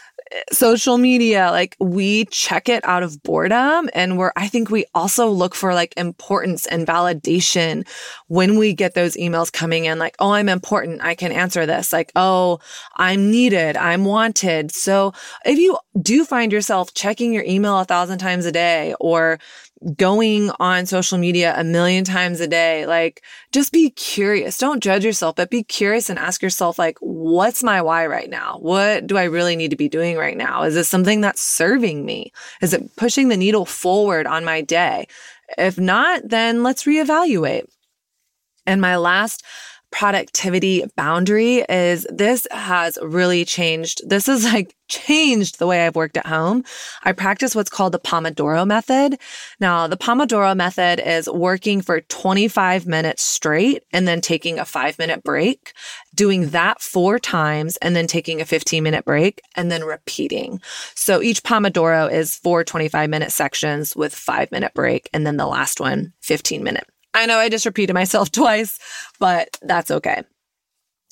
social 0.52 0.98
media, 0.98 1.50
like 1.50 1.76
we 1.78 2.24
check 2.26 2.68
it 2.68 2.84
out 2.84 3.02
of 3.02 3.22
boredom. 3.22 3.88
And 3.94 4.18
we're, 4.18 4.32
I 4.36 4.48
think 4.48 4.70
we 4.70 4.84
also 4.94 5.28
look 5.28 5.54
for 5.54 5.74
like 5.74 5.94
importance 5.96 6.66
and 6.66 6.86
validation 6.86 7.86
when 8.28 8.58
we 8.58 8.74
get 8.74 8.94
those 8.94 9.16
emails 9.16 9.52
coming 9.52 9.86
in, 9.86 9.98
like, 9.98 10.16
oh, 10.18 10.32
I'm 10.32 10.48
important. 10.48 11.02
I 11.02 11.14
can 11.14 11.32
answer 11.32 11.66
this. 11.66 11.92
Like, 11.92 12.12
oh, 12.16 12.60
I'm 12.96 13.30
needed. 13.30 13.76
I'm 13.76 14.04
wanted. 14.04 14.72
So 14.72 15.12
if 15.44 15.58
you 15.58 15.78
do 16.00 16.24
find 16.24 16.52
yourself 16.52 16.94
checking 16.94 17.32
your 17.32 17.44
email 17.44 17.78
a 17.78 17.84
thousand 17.84 18.18
times 18.18 18.44
a 18.44 18.52
day 18.52 18.94
or 19.00 19.38
going 19.96 20.50
on 20.58 20.86
social 20.86 21.18
media 21.18 21.54
a 21.56 21.64
million 21.64 22.04
times 22.04 22.40
a 22.40 22.46
day. 22.46 22.86
Like, 22.86 23.22
just 23.52 23.72
be 23.72 23.90
curious. 23.90 24.58
Don't 24.58 24.82
judge 24.82 25.04
yourself, 25.04 25.36
but 25.36 25.50
be 25.50 25.62
curious 25.62 26.10
and 26.10 26.18
ask 26.18 26.42
yourself, 26.42 26.78
like, 26.78 26.98
what's 27.00 27.62
my 27.62 27.80
why 27.80 28.06
right 28.06 28.28
now? 28.28 28.58
What 28.60 29.06
do 29.06 29.16
I 29.16 29.24
really 29.24 29.56
need 29.56 29.70
to 29.70 29.76
be 29.76 29.88
doing 29.88 30.16
right 30.16 30.36
now? 30.36 30.64
Is 30.64 30.74
this 30.74 30.88
something 30.88 31.20
that's 31.20 31.40
serving 31.40 32.04
me? 32.04 32.32
Is 32.60 32.74
it 32.74 32.96
pushing 32.96 33.28
the 33.28 33.36
needle 33.36 33.64
forward 33.64 34.26
on 34.26 34.44
my 34.44 34.62
day? 34.62 35.06
If 35.56 35.78
not, 35.78 36.22
then 36.24 36.62
let's 36.62 36.84
reevaluate. 36.84 37.66
And 38.66 38.80
my 38.80 38.96
last 38.96 39.44
productivity 39.90 40.84
boundary 40.96 41.64
is 41.68 42.06
this 42.10 42.46
has 42.50 42.98
really 43.02 43.44
changed. 43.44 44.08
This 44.08 44.26
has 44.26 44.44
like 44.44 44.74
changed 44.88 45.58
the 45.58 45.66
way 45.66 45.86
I've 45.86 45.96
worked 45.96 46.16
at 46.16 46.26
home. 46.26 46.64
I 47.02 47.12
practice 47.12 47.54
what's 47.54 47.70
called 47.70 47.92
the 47.92 47.98
Pomodoro 47.98 48.66
method. 48.66 49.18
Now, 49.60 49.86
the 49.86 49.96
Pomodoro 49.96 50.56
method 50.56 51.00
is 51.00 51.28
working 51.28 51.80
for 51.80 52.00
25 52.00 52.86
minutes 52.86 53.22
straight 53.22 53.82
and 53.92 54.06
then 54.06 54.20
taking 54.20 54.58
a 54.58 54.64
five 54.64 54.98
minute 54.98 55.22
break, 55.22 55.72
doing 56.14 56.50
that 56.50 56.80
four 56.80 57.18
times 57.18 57.76
and 57.78 57.96
then 57.96 58.06
taking 58.06 58.40
a 58.40 58.46
15 58.46 58.82
minute 58.82 59.04
break 59.04 59.40
and 59.56 59.70
then 59.70 59.84
repeating. 59.84 60.60
So 60.94 61.22
each 61.22 61.42
Pomodoro 61.42 62.10
is 62.10 62.36
four 62.36 62.64
25 62.64 63.08
minute 63.10 63.32
sections 63.32 63.96
with 63.96 64.14
five 64.14 64.50
minute 64.52 64.74
break 64.74 65.08
and 65.12 65.26
then 65.26 65.36
the 65.36 65.46
last 65.46 65.80
one 65.80 66.12
15 66.20 66.62
minute. 66.62 66.86
I 67.18 67.26
know 67.26 67.38
I 67.38 67.48
just 67.48 67.66
repeated 67.66 67.94
myself 67.94 68.30
twice, 68.32 68.78
but 69.18 69.56
that's 69.62 69.90
okay. 69.90 70.22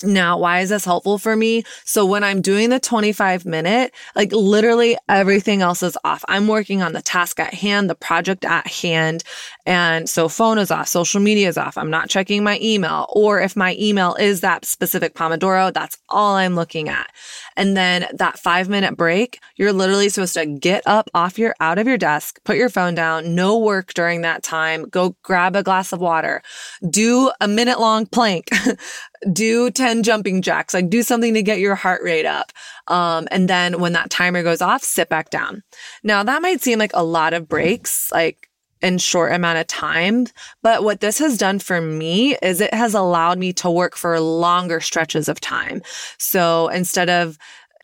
Now, 0.03 0.37
why 0.37 0.59
is 0.59 0.69
this 0.69 0.85
helpful 0.85 1.17
for 1.17 1.35
me? 1.35 1.63
So 1.83 2.05
when 2.05 2.23
I'm 2.23 2.41
doing 2.41 2.69
the 2.69 2.79
25 2.79 3.45
minute, 3.45 3.93
like 4.15 4.31
literally 4.31 4.95
everything 5.09 5.63
else 5.63 5.81
is 5.81 5.97
off. 6.03 6.23
I'm 6.27 6.47
working 6.47 6.83
on 6.83 6.93
the 6.93 7.01
task 7.01 7.39
at 7.39 7.55
hand, 7.55 7.89
the 7.89 7.95
project 7.95 8.45
at 8.45 8.67
hand, 8.67 9.23
And 9.65 10.07
so 10.07 10.29
phone 10.29 10.59
is 10.59 10.69
off, 10.69 10.87
social 10.87 11.19
media 11.19 11.47
is 11.47 11.57
off. 11.57 11.77
I'm 11.77 11.89
not 11.89 12.09
checking 12.09 12.43
my 12.43 12.59
email. 12.61 13.07
Or 13.09 13.41
if 13.41 13.55
my 13.55 13.75
email 13.79 14.13
is 14.15 14.41
that 14.41 14.65
specific 14.65 15.15
Pomodoro, 15.15 15.73
that's 15.73 15.97
all 16.09 16.35
I'm 16.35 16.55
looking 16.55 16.89
at. 16.89 17.11
And 17.55 17.75
then 17.75 18.05
that 18.13 18.37
five 18.37 18.69
minute 18.69 18.95
break, 18.95 19.39
you're 19.55 19.73
literally 19.73 20.09
supposed 20.09 20.35
to 20.35 20.45
get 20.45 20.83
up 20.85 21.09
off 21.15 21.39
your, 21.39 21.55
out 21.59 21.79
of 21.79 21.87
your 21.87 21.97
desk, 21.97 22.39
put 22.43 22.55
your 22.57 22.69
phone 22.69 22.93
down, 22.93 23.33
no 23.33 23.57
work 23.57 23.95
during 23.95 24.21
that 24.21 24.43
time, 24.43 24.87
go 24.89 25.15
grab 25.23 25.55
a 25.55 25.63
glass 25.63 25.91
of 25.91 25.99
water, 25.99 26.43
do 26.87 27.31
a 27.41 27.47
minute 27.47 27.79
long 27.79 28.05
plank, 28.05 28.49
do 29.31 29.71
10 29.71 30.03
jumping 30.03 30.41
jacks, 30.41 30.73
like 30.73 30.89
do 30.89 31.03
something 31.03 31.33
to 31.33 31.41
get 31.41 31.59
your 31.59 31.75
heart 31.75 32.01
rate 32.03 32.25
up. 32.25 32.51
Um, 32.87 33.27
and 33.31 33.49
then 33.49 33.79
when 33.79 33.93
that 33.93 34.09
timer 34.09 34.43
goes 34.43 34.61
off, 34.61 34.83
sit 34.83 35.09
back 35.09 35.29
down. 35.29 35.63
Now 36.03 36.23
that 36.23 36.41
might 36.41 36.61
seem 36.61 36.79
like 36.79 36.91
a 36.93 37.03
lot 37.03 37.33
of 37.33 37.47
breaks, 37.47 38.11
like 38.11 38.49
in 38.81 38.97
short 38.97 39.33
amount 39.33 39.59
of 39.59 39.67
time. 39.67 40.27
But 40.61 40.83
what 40.83 40.99
this 40.99 41.17
has 41.19 41.37
done 41.37 41.59
for 41.59 41.81
me 41.81 42.35
is 42.41 42.61
it 42.61 42.73
has 42.73 42.93
allowed 42.93 43.39
me 43.39 43.53
to 43.53 43.71
work 43.71 43.95
for 43.95 44.19
longer 44.19 44.79
stretches 44.79 45.27
of 45.27 45.39
time. 45.39 45.81
So 46.17 46.67
instead 46.67 47.09
of 47.09 47.37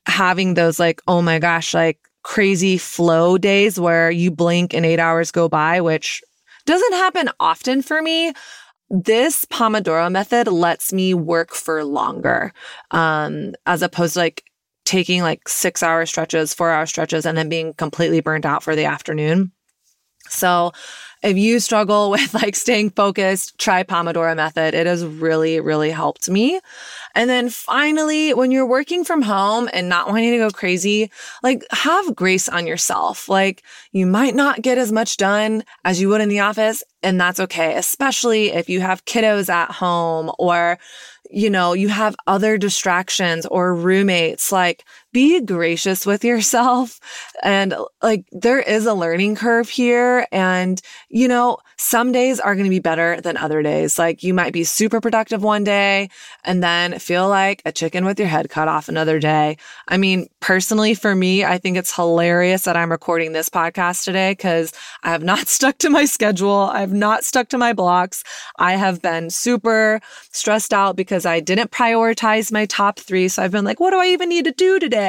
having 0.05 0.53
those 0.53 0.79
like, 0.79 1.01
oh 1.07 1.21
my 1.21 1.39
gosh, 1.39 1.73
like 1.73 1.99
crazy 2.23 2.77
flow 2.77 3.37
days 3.37 3.79
where 3.79 4.09
you 4.11 4.31
blink 4.31 4.73
and 4.73 4.85
eight 4.85 4.99
hours 4.99 5.31
go 5.31 5.49
by, 5.49 5.81
which 5.81 6.21
doesn't 6.65 6.93
happen 6.93 7.29
often 7.39 7.81
for 7.81 8.01
me. 8.01 8.33
This 8.95 9.43
Pomodoro 9.45 10.11
method 10.11 10.47
lets 10.47 10.93
me 10.93 11.15
work 11.15 11.55
for 11.55 11.83
longer, 11.83 12.53
um, 12.91 13.55
as 13.65 13.81
opposed 13.81 14.13
to 14.13 14.19
like 14.19 14.43
taking 14.85 15.23
like 15.23 15.49
six 15.49 15.81
hour 15.81 16.05
stretches, 16.05 16.53
four 16.53 16.69
hour 16.69 16.85
stretches, 16.85 17.25
and 17.25 17.35
then 17.35 17.49
being 17.49 17.73
completely 17.73 18.21
burnt 18.21 18.45
out 18.45 18.61
for 18.61 18.75
the 18.75 18.85
afternoon. 18.85 19.51
So 20.29 20.73
if 21.23 21.37
you 21.37 21.59
struggle 21.59 22.11
with 22.11 22.33
like 22.33 22.55
staying 22.55 22.91
focused, 22.91 23.57
try 23.57 23.83
Pomodoro 23.83 24.35
method. 24.35 24.73
It 24.73 24.85
has 24.85 25.05
really, 25.05 25.59
really 25.59 25.89
helped 25.89 26.29
me. 26.29 26.59
And 27.15 27.29
then 27.29 27.49
finally, 27.49 28.33
when 28.33 28.51
you're 28.51 28.65
working 28.65 29.03
from 29.03 29.21
home 29.21 29.69
and 29.71 29.87
not 29.87 30.07
wanting 30.07 30.31
to 30.31 30.37
go 30.37 30.49
crazy, 30.49 31.11
like 31.41 31.63
have 31.71 32.15
grace 32.15 32.49
on 32.49 32.67
yourself. 32.67 33.29
Like 33.29 33.63
you 33.91 34.05
might 34.05 34.35
not 34.35 34.61
get 34.61 34.77
as 34.77 34.91
much 34.91 35.17
done 35.17 35.63
as 35.85 36.01
you 36.01 36.09
would 36.09 36.21
in 36.21 36.29
the 36.29 36.39
office. 36.39 36.83
And 37.01 37.19
that's 37.19 37.39
okay, 37.39 37.75
especially 37.77 38.51
if 38.51 38.69
you 38.69 38.81
have 38.81 39.05
kiddos 39.05 39.49
at 39.49 39.71
home 39.71 40.31
or 40.39 40.77
you 41.29 41.49
know, 41.49 41.73
you 41.73 41.89
have 41.89 42.15
other 42.27 42.59
distractions 42.59 43.47
or 43.47 43.73
roommates, 43.73 44.51
like 44.51 44.85
be 45.13 45.39
gracious 45.41 46.05
with 46.05 46.25
yourself. 46.25 46.99
And 47.41 47.75
like 48.01 48.25
there 48.31 48.59
is 48.59 48.85
a 48.85 48.93
learning 48.93 49.35
curve 49.35 49.69
here. 49.69 50.27
And, 50.31 50.81
you 51.09 51.27
know, 51.27 51.59
some 51.77 52.11
days 52.11 52.39
are 52.39 52.55
going 52.55 52.65
to 52.65 52.69
be 52.69 52.79
better 52.79 53.19
than 53.21 53.37
other 53.37 53.61
days. 53.61 53.99
Like 53.99 54.23
you 54.23 54.33
might 54.33 54.53
be 54.53 54.63
super 54.63 54.99
productive 55.01 55.43
one 55.43 55.63
day 55.63 56.09
and 56.43 56.63
then 56.63 56.97
feel 56.99 57.27
like 57.27 57.61
a 57.65 57.71
chicken 57.71 58.05
with 58.05 58.19
your 58.19 58.27
head 58.27 58.49
cut 58.49 58.67
off 58.67 58.89
another 58.89 59.19
day. 59.19 59.57
I 59.87 59.97
mean, 59.97 60.27
personally, 60.39 60.93
for 60.93 61.13
me, 61.13 61.43
I 61.43 61.57
think 61.57 61.77
it's 61.77 61.95
hilarious 61.95 62.63
that 62.63 62.77
I'm 62.77 62.91
recording 62.91 63.33
this 63.33 63.49
podcast 63.49 64.03
today 64.05 64.31
because 64.31 64.73
I 65.03 65.11
have 65.11 65.23
not 65.23 65.47
stuck 65.47 65.77
to 65.79 65.89
my 65.89 66.05
schedule. 66.05 66.69
I 66.71 66.79
have 66.79 66.93
not 66.93 67.23
stuck 67.23 67.49
to 67.49 67.57
my 67.57 67.73
blocks. 67.73 68.23
I 68.57 68.73
have 68.73 69.01
been 69.01 69.29
super 69.29 70.01
stressed 70.31 70.73
out 70.73 70.95
because 70.95 71.25
I 71.25 71.39
didn't 71.39 71.71
prioritize 71.71 72.51
my 72.51 72.65
top 72.65 72.99
three. 72.99 73.27
So 73.27 73.43
I've 73.43 73.51
been 73.51 73.65
like, 73.65 73.79
what 73.79 73.91
do 73.91 73.99
I 73.99 74.07
even 74.07 74.29
need 74.29 74.45
to 74.45 74.51
do 74.51 74.79
today? 74.79 75.02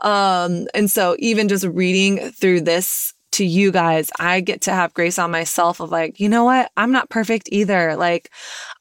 Um, 0.00 0.66
and 0.74 0.90
so 0.90 1.16
even 1.18 1.48
just 1.48 1.64
reading 1.64 2.30
through 2.30 2.62
this 2.62 3.14
to 3.32 3.44
you 3.44 3.70
guys, 3.70 4.10
I 4.18 4.40
get 4.40 4.62
to 4.62 4.72
have 4.72 4.94
grace 4.94 5.18
on 5.18 5.30
myself 5.30 5.80
of 5.80 5.90
like, 5.90 6.18
you 6.18 6.28
know 6.28 6.44
what? 6.44 6.70
I'm 6.76 6.92
not 6.92 7.10
perfect 7.10 7.48
either. 7.52 7.96
Like, 7.96 8.30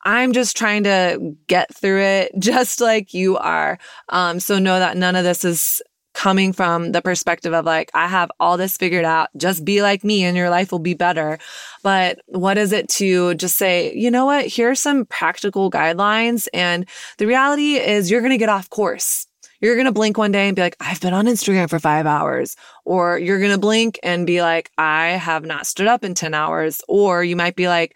I'm 0.03 0.33
just 0.33 0.55
trying 0.55 0.83
to 0.83 1.36
get 1.47 1.73
through 1.75 2.01
it 2.01 2.31
just 2.39 2.81
like 2.81 3.13
you 3.13 3.38
are. 3.38 3.77
Um, 4.10 4.39
so 4.39 4.60
know 4.60 4.79
that 4.79 4.97
none 4.97 5.15
of 5.15 5.23
this 5.23 5.43
is 5.43 5.81
coming 6.17 6.51
from 6.51 6.93
the 6.93 7.01
perspective 7.01 7.53
of 7.53 7.63
like, 7.63 7.91
I 7.93 8.07
have 8.07 8.31
all 8.39 8.57
this 8.57 8.75
figured 8.75 9.05
out. 9.05 9.29
Just 9.38 9.63
be 9.63 9.83
like 9.83 10.03
me 10.03 10.23
and 10.23 10.36
your 10.36 10.49
life 10.49 10.71
will 10.71 10.79
be 10.79 10.95
better. 10.95 11.38
But 11.83 12.19
what 12.25 12.57
is 12.57 12.71
it 12.71 12.89
to 12.89 13.36
just 13.36 13.55
say, 13.55 13.93
you 13.93 14.10
know 14.10 14.25
what? 14.25 14.47
Here's 14.47 14.79
some 14.79 15.05
practical 15.05 15.69
guidelines. 15.69 16.47
And 16.55 16.88
the 17.19 17.27
reality 17.27 17.75
is 17.75 18.10
you're 18.10 18.21
going 18.21 18.31
to 18.31 18.38
get 18.38 18.49
off 18.49 18.67
course. 18.71 19.27
You're 19.60 19.76
going 19.76 19.86
to 19.86 19.91
blink 19.91 20.17
one 20.17 20.32
day 20.32 20.48
and 20.48 20.56
be 20.56 20.62
like, 20.62 20.76
I've 20.80 21.02
been 21.02 21.13
on 21.13 21.26
Instagram 21.26 21.70
for 21.70 21.80
five 21.80 22.06
hours. 22.06 22.56
Or 22.86 23.17
you're 23.17 23.39
going 23.39 23.52
to 23.52 23.58
blink 23.58 24.00
and 24.04 24.28
be 24.28 24.41
like, 24.41 24.72
I 24.78 25.08
have 25.10 25.46
not 25.46 25.65
stood 25.67 25.88
up 25.88 26.04
in 26.04 26.13
10 26.13 26.34
hours. 26.34 26.82
Or 26.88 27.24
you 27.24 27.36
might 27.36 27.56
be 27.56 27.67
like, 27.67 27.96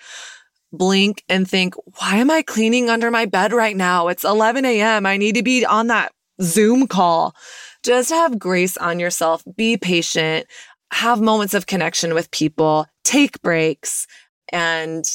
blink 0.73 1.23
and 1.29 1.47
think, 1.47 1.75
why 1.99 2.17
am 2.17 2.31
I 2.31 2.41
cleaning 2.41 2.89
under 2.89 3.11
my 3.11 3.25
bed 3.25 3.53
right 3.53 3.75
now? 3.75 4.07
It's 4.07 4.23
11 4.23 4.65
a.m. 4.65 5.05
I 5.05 5.17
need 5.17 5.35
to 5.35 5.43
be 5.43 5.65
on 5.65 5.87
that 5.87 6.13
Zoom 6.41 6.87
call. 6.87 7.35
Just 7.83 8.09
have 8.09 8.39
grace 8.39 8.77
on 8.77 8.99
yourself. 8.99 9.43
Be 9.55 9.77
patient. 9.77 10.47
Have 10.91 11.21
moments 11.21 11.53
of 11.53 11.67
connection 11.67 12.13
with 12.13 12.31
people. 12.31 12.85
Take 13.03 13.41
breaks 13.41 14.07
and 14.51 15.05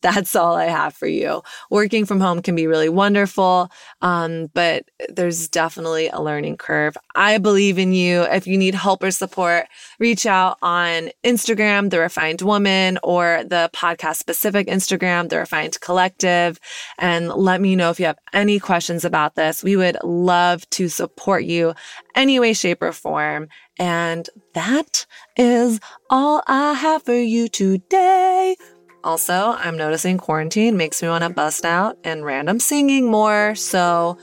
that's 0.00 0.34
all 0.34 0.54
I 0.54 0.66
have 0.66 0.94
for 0.94 1.06
you. 1.06 1.42
Working 1.70 2.06
from 2.06 2.20
home 2.20 2.42
can 2.42 2.54
be 2.54 2.66
really 2.66 2.88
wonderful, 2.88 3.70
um, 4.00 4.48
but 4.54 4.84
there's 5.08 5.48
definitely 5.48 6.08
a 6.08 6.20
learning 6.20 6.56
curve. 6.56 6.96
I 7.14 7.38
believe 7.38 7.78
in 7.78 7.92
you. 7.92 8.22
If 8.22 8.46
you 8.46 8.56
need 8.56 8.74
help 8.74 9.02
or 9.02 9.10
support, 9.10 9.66
reach 9.98 10.26
out 10.26 10.58
on 10.62 11.10
Instagram, 11.24 11.90
The 11.90 12.00
Refined 12.00 12.42
Woman, 12.42 12.98
or 13.02 13.44
the 13.44 13.70
podcast 13.74 14.16
specific 14.16 14.66
Instagram, 14.68 15.28
The 15.28 15.38
Refined 15.38 15.80
Collective, 15.80 16.58
and 16.98 17.28
let 17.28 17.60
me 17.60 17.76
know 17.76 17.90
if 17.90 18.00
you 18.00 18.06
have 18.06 18.18
any 18.32 18.58
questions 18.58 19.04
about 19.04 19.34
this. 19.34 19.62
We 19.62 19.76
would 19.76 19.98
love 20.02 20.68
to 20.70 20.88
support 20.88 21.44
you 21.44 21.74
any 22.14 22.40
way, 22.40 22.52
shape, 22.52 22.82
or 22.82 22.92
form. 22.92 23.48
And 23.78 24.28
that 24.54 25.06
is 25.36 25.80
all 26.10 26.42
I 26.46 26.74
have 26.74 27.02
for 27.02 27.14
you 27.14 27.48
today. 27.48 28.56
Also, 29.02 29.54
I'm 29.56 29.78
noticing 29.78 30.18
quarantine 30.18 30.76
makes 30.76 31.02
me 31.02 31.08
want 31.08 31.24
to 31.24 31.30
bust 31.30 31.64
out 31.64 31.96
and 32.04 32.24
random 32.24 32.60
singing 32.60 33.10
more. 33.10 33.54
So 33.54 34.18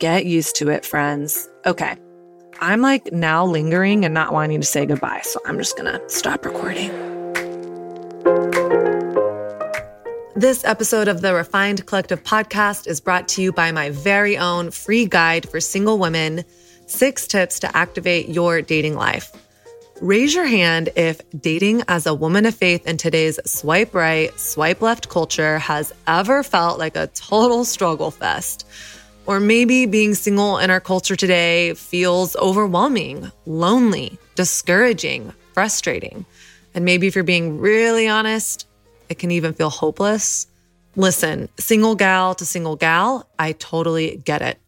get 0.00 0.26
used 0.26 0.56
to 0.56 0.68
it, 0.70 0.84
friends. 0.84 1.48
Okay. 1.64 1.96
I'm 2.60 2.80
like 2.80 3.12
now 3.12 3.44
lingering 3.44 4.04
and 4.04 4.14
not 4.14 4.32
wanting 4.32 4.60
to 4.60 4.66
say 4.66 4.84
goodbye. 4.86 5.20
So 5.22 5.38
I'm 5.46 5.58
just 5.58 5.76
to 5.92 6.02
stop 6.08 6.44
recording. 6.44 6.90
This 10.34 10.64
episode 10.64 11.08
of 11.08 11.20
the 11.20 11.32
Refined 11.32 11.86
Collective 11.86 12.22
podcast 12.22 12.86
is 12.88 13.00
brought 13.00 13.28
to 13.28 13.42
you 13.42 13.52
by 13.52 13.70
my 13.72 13.90
very 13.90 14.36
own 14.36 14.70
free 14.70 15.06
guide 15.06 15.48
for 15.48 15.60
single 15.60 15.98
women 15.98 16.44
six 16.86 17.26
tips 17.26 17.60
to 17.60 17.76
activate 17.76 18.28
your 18.28 18.60
dating 18.60 18.94
life. 18.96 19.32
Raise 20.02 20.34
your 20.34 20.44
hand 20.44 20.90
if 20.94 21.22
dating 21.40 21.82
as 21.88 22.04
a 22.04 22.12
woman 22.12 22.44
of 22.44 22.54
faith 22.54 22.86
in 22.86 22.98
today's 22.98 23.40
swipe 23.46 23.94
right, 23.94 24.38
swipe 24.38 24.82
left 24.82 25.08
culture 25.08 25.58
has 25.58 25.90
ever 26.06 26.42
felt 26.42 26.78
like 26.78 26.96
a 26.96 27.06
total 27.08 27.64
struggle 27.64 28.10
fest. 28.10 28.66
Or 29.24 29.40
maybe 29.40 29.86
being 29.86 30.14
single 30.14 30.58
in 30.58 30.68
our 30.68 30.80
culture 30.80 31.16
today 31.16 31.72
feels 31.72 32.36
overwhelming, 32.36 33.32
lonely, 33.46 34.18
discouraging, 34.34 35.32
frustrating. 35.54 36.26
And 36.74 36.84
maybe 36.84 37.06
if 37.06 37.14
you're 37.14 37.24
being 37.24 37.58
really 37.58 38.06
honest, 38.06 38.68
it 39.08 39.18
can 39.18 39.30
even 39.30 39.54
feel 39.54 39.70
hopeless. 39.70 40.46
Listen, 40.94 41.48
single 41.58 41.94
gal 41.94 42.34
to 42.34 42.44
single 42.44 42.76
gal, 42.76 43.26
I 43.38 43.52
totally 43.52 44.18
get 44.18 44.42
it. 44.42 44.58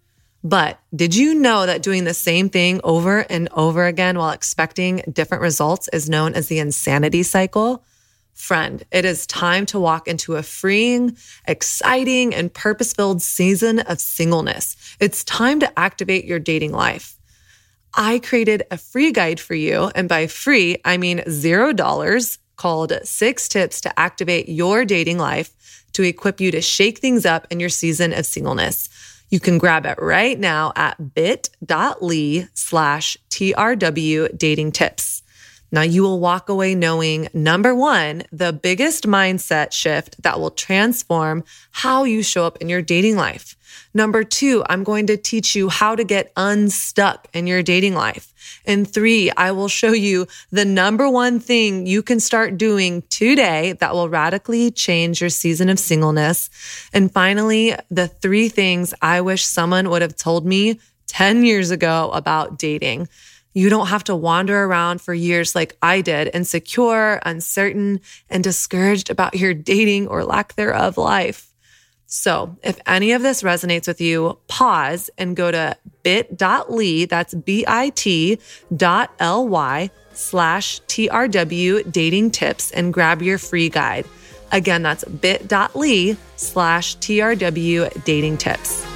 But 0.49 0.81
did 0.97 1.15
you 1.15 1.35
know 1.35 1.67
that 1.67 1.83
doing 1.83 2.05
the 2.05 2.15
same 2.15 2.49
thing 2.49 2.81
over 2.83 3.19
and 3.19 3.51
over 3.53 3.85
again 3.85 4.17
while 4.17 4.31
expecting 4.31 5.03
different 5.13 5.43
results 5.43 5.91
is 5.93 6.09
known 6.09 6.33
as 6.33 6.47
the 6.47 6.59
insanity 6.59 7.23
cycle? 7.23 7.85
Friend, 8.33 8.83
it 8.91 9.05
is 9.05 9.27
time 9.27 9.67
to 9.67 9.79
walk 9.79 10.09
into 10.09 10.37
a 10.37 10.43
freeing, 10.43 11.19
exciting, 11.47 12.35
and 12.35 12.55
purpose 12.55 12.95
filled 12.95 13.21
season 13.21 13.81
of 13.81 14.01
singleness. 14.01 14.97
It's 14.99 15.23
time 15.23 15.61
to 15.61 15.79
activate 15.79 16.25
your 16.25 16.39
dating 16.39 16.73
life. 16.73 17.19
I 17.93 18.19
created 18.19 18.63
a 18.71 18.79
free 18.79 19.13
guide 19.13 19.41
for 19.41 19.55
you, 19.55 19.91
and 19.95 20.09
by 20.09 20.29
free, 20.29 20.79
I 20.83 20.97
mean 20.97 21.25
zero 21.29 21.75
dollars, 21.75 22.39
called 22.57 22.99
Six 23.03 23.51
Tips 23.51 23.83
to 23.83 24.01
Activate 24.01 24.49
Your 24.49 24.87
Dating 24.87 25.19
Life 25.19 25.85
to 25.93 26.05
equip 26.05 26.41
you 26.41 26.51
to 26.53 26.63
shake 26.63 27.01
things 27.01 27.27
up 27.27 27.47
in 27.51 27.61
your 27.61 27.69
season 27.69 28.15
of 28.15 28.25
singleness. 28.25 28.89
You 29.31 29.41
can 29.41 29.59
grab 29.59 29.85
it 29.85 29.99
right 30.01 30.39
now 30.39 30.73
at 30.75 31.15
bit.ly 31.15 32.49
slash 32.55 33.17
TRW 33.31 34.39
dating 34.39 34.73
tips. 34.73 35.23
Now, 35.71 35.83
you 35.83 36.03
will 36.03 36.21
walk 36.21 36.49
away 36.49 36.75
knowing 36.75 37.29
number 37.35 37.75
one, 37.75 38.23
the 38.33 38.53
biggest 38.53 39.07
mindset 39.07 39.73
shift 39.73 40.23
that 40.23 40.41
will 40.41 40.51
transform 40.51 41.45
how 41.71 42.05
you 42.05 42.23
show 42.23 42.47
up 42.47 42.59
in 42.59 42.69
your 42.69 42.83
dating 42.83 43.17
life. 43.17 43.57
Number 43.93 44.25
two, 44.25 44.65
I'm 44.69 44.85
going 44.85 45.07
to 45.09 45.17
teach 45.17 45.55
you 45.55 45.69
how 45.69 45.95
to 45.95 46.05
get 46.05 46.33
unstuck 46.37 47.29
in 47.33 47.47
your 47.47 47.63
dating 47.63 47.95
life. 47.95 48.33
And 48.65 48.89
three, 48.89 49.31
I 49.37 49.53
will 49.53 49.69
show 49.69 49.93
you 49.93 50.27
the 50.51 50.65
number 50.65 51.09
one 51.09 51.41
thing 51.41 51.87
you 51.87 52.03
can 52.03 52.21
start 52.21 52.59
doing 52.59 53.03
today 53.11 53.73
that 53.81 53.95
will 53.95 54.09
radically 54.09 54.71
change 54.71 55.21
your 55.21 55.31
season 55.31 55.69
of 55.69 55.79
singleness. 55.79 56.49
And 56.93 57.13
finally, 57.13 57.75
the 57.91 58.09
three 58.09 58.49
things 58.49 58.95
I 59.03 59.21
wish 59.21 59.45
someone 59.45 59.91
would 59.91 60.03
have 60.03 60.17
told 60.17 60.47
me 60.47 60.81
10 61.09 61.45
years 61.45 61.71
ago 61.71 62.11
about 62.13 62.59
dating. 62.59 63.09
You 63.59 63.71
don't 63.71 63.89
have 63.89 64.05
to 64.05 64.15
wander 64.15 64.63
around 64.63 65.01
for 65.01 65.13
years 65.13 65.57
like 65.57 65.77
I 65.83 66.01
did, 66.01 66.31
insecure, 66.33 67.21
uncertain, 67.25 68.01
and 68.31 68.45
discouraged 68.45 69.11
about 69.11 69.35
your 69.35 69.53
dating 69.53 70.07
or 70.07 70.25
lack 70.25 70.55
thereof 70.55 70.97
life. 70.97 71.53
So 72.07 72.57
if 72.63 72.79
any 72.87 73.11
of 73.11 73.23
this 73.23 73.43
resonates 73.43 73.89
with 73.89 74.01
you, 74.01 74.39
pause 74.47 75.11
and 75.19 75.35
go 75.35 75.51
to 75.51 75.77
bit.ly, 76.05 77.07
that's 77.07 77.35
B-I-T 77.35 78.39
dot 78.77 79.13
L-Y 79.19 79.91
slash 80.13 80.81
TRW 80.83 81.91
dating 81.91 82.31
tips 82.31 82.71
and 82.71 82.95
grab 82.95 83.23
your 83.23 83.39
free 83.39 83.71
guide. 83.71 84.07
Again, 84.53 84.85
that's 84.85 85.03
bit.ly 85.03 86.17
slash 86.37 86.97
TRW 86.99 88.05
dating 88.05 88.37
tips. 88.39 88.88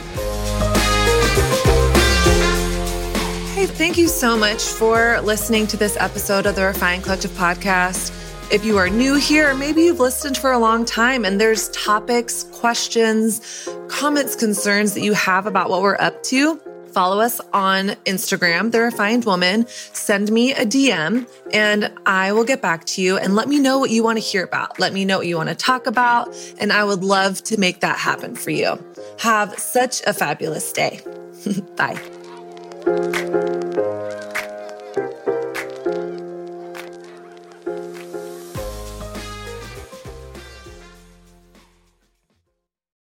Thank 3.93 4.01
you 4.01 4.09
so 4.09 4.39
much 4.39 4.63
for 4.63 5.21
listening 5.21 5.67
to 5.67 5.77
this 5.77 5.99
episode 5.99 6.47
of 6.47 6.57
the 6.57 6.65
Refined 6.65 7.03
Collective 7.03 7.31
podcast. 7.33 8.11
If 8.51 8.65
you 8.65 8.79
are 8.79 8.89
new 8.89 9.17
here, 9.17 9.55
maybe 9.55 9.83
you've 9.83 10.01
listened 10.01 10.39
for 10.39 10.51
a 10.51 10.59
long 10.59 10.87
time 10.87 11.27
and 11.27 11.39
there's 11.39 11.69
topics, 11.69 12.45
questions, 12.45 13.69
comments, 13.89 14.35
concerns 14.35 14.95
that 14.95 15.03
you 15.03 15.13
have 15.13 15.45
about 15.45 15.69
what 15.69 15.83
we're 15.83 15.99
up 16.01 16.23
to, 16.23 16.59
follow 16.95 17.21
us 17.21 17.39
on 17.53 17.89
Instagram, 18.07 18.73
The 18.73 18.81
Refined 18.81 19.27
Woman. 19.27 19.67
Send 19.69 20.33
me 20.33 20.55
a 20.55 20.65
DM 20.65 21.29
and 21.53 21.93
I 22.07 22.33
will 22.33 22.45
get 22.45 22.63
back 22.63 22.87
to 22.87 23.03
you 23.03 23.19
and 23.19 23.35
let 23.35 23.47
me 23.47 23.59
know 23.59 23.79
what 23.79 23.91
you 23.91 24.03
want 24.03 24.17
to 24.17 24.25
hear 24.25 24.43
about. 24.43 24.81
Let 24.81 24.95
me 24.95 25.05
know 25.05 25.19
what 25.19 25.27
you 25.27 25.37
want 25.37 25.51
to 25.51 25.55
talk 25.55 25.87
about. 25.87 26.35
And 26.59 26.73
I 26.73 26.83
would 26.83 27.05
love 27.05 27.43
to 27.43 27.61
make 27.61 27.81
that 27.81 27.99
happen 27.99 28.37
for 28.37 28.53
you. 28.53 28.83
Have 29.19 29.59
such 29.59 30.01
a 30.07 30.15
fabulous 30.15 30.73
day. 30.73 31.03
Bye. 31.77 32.01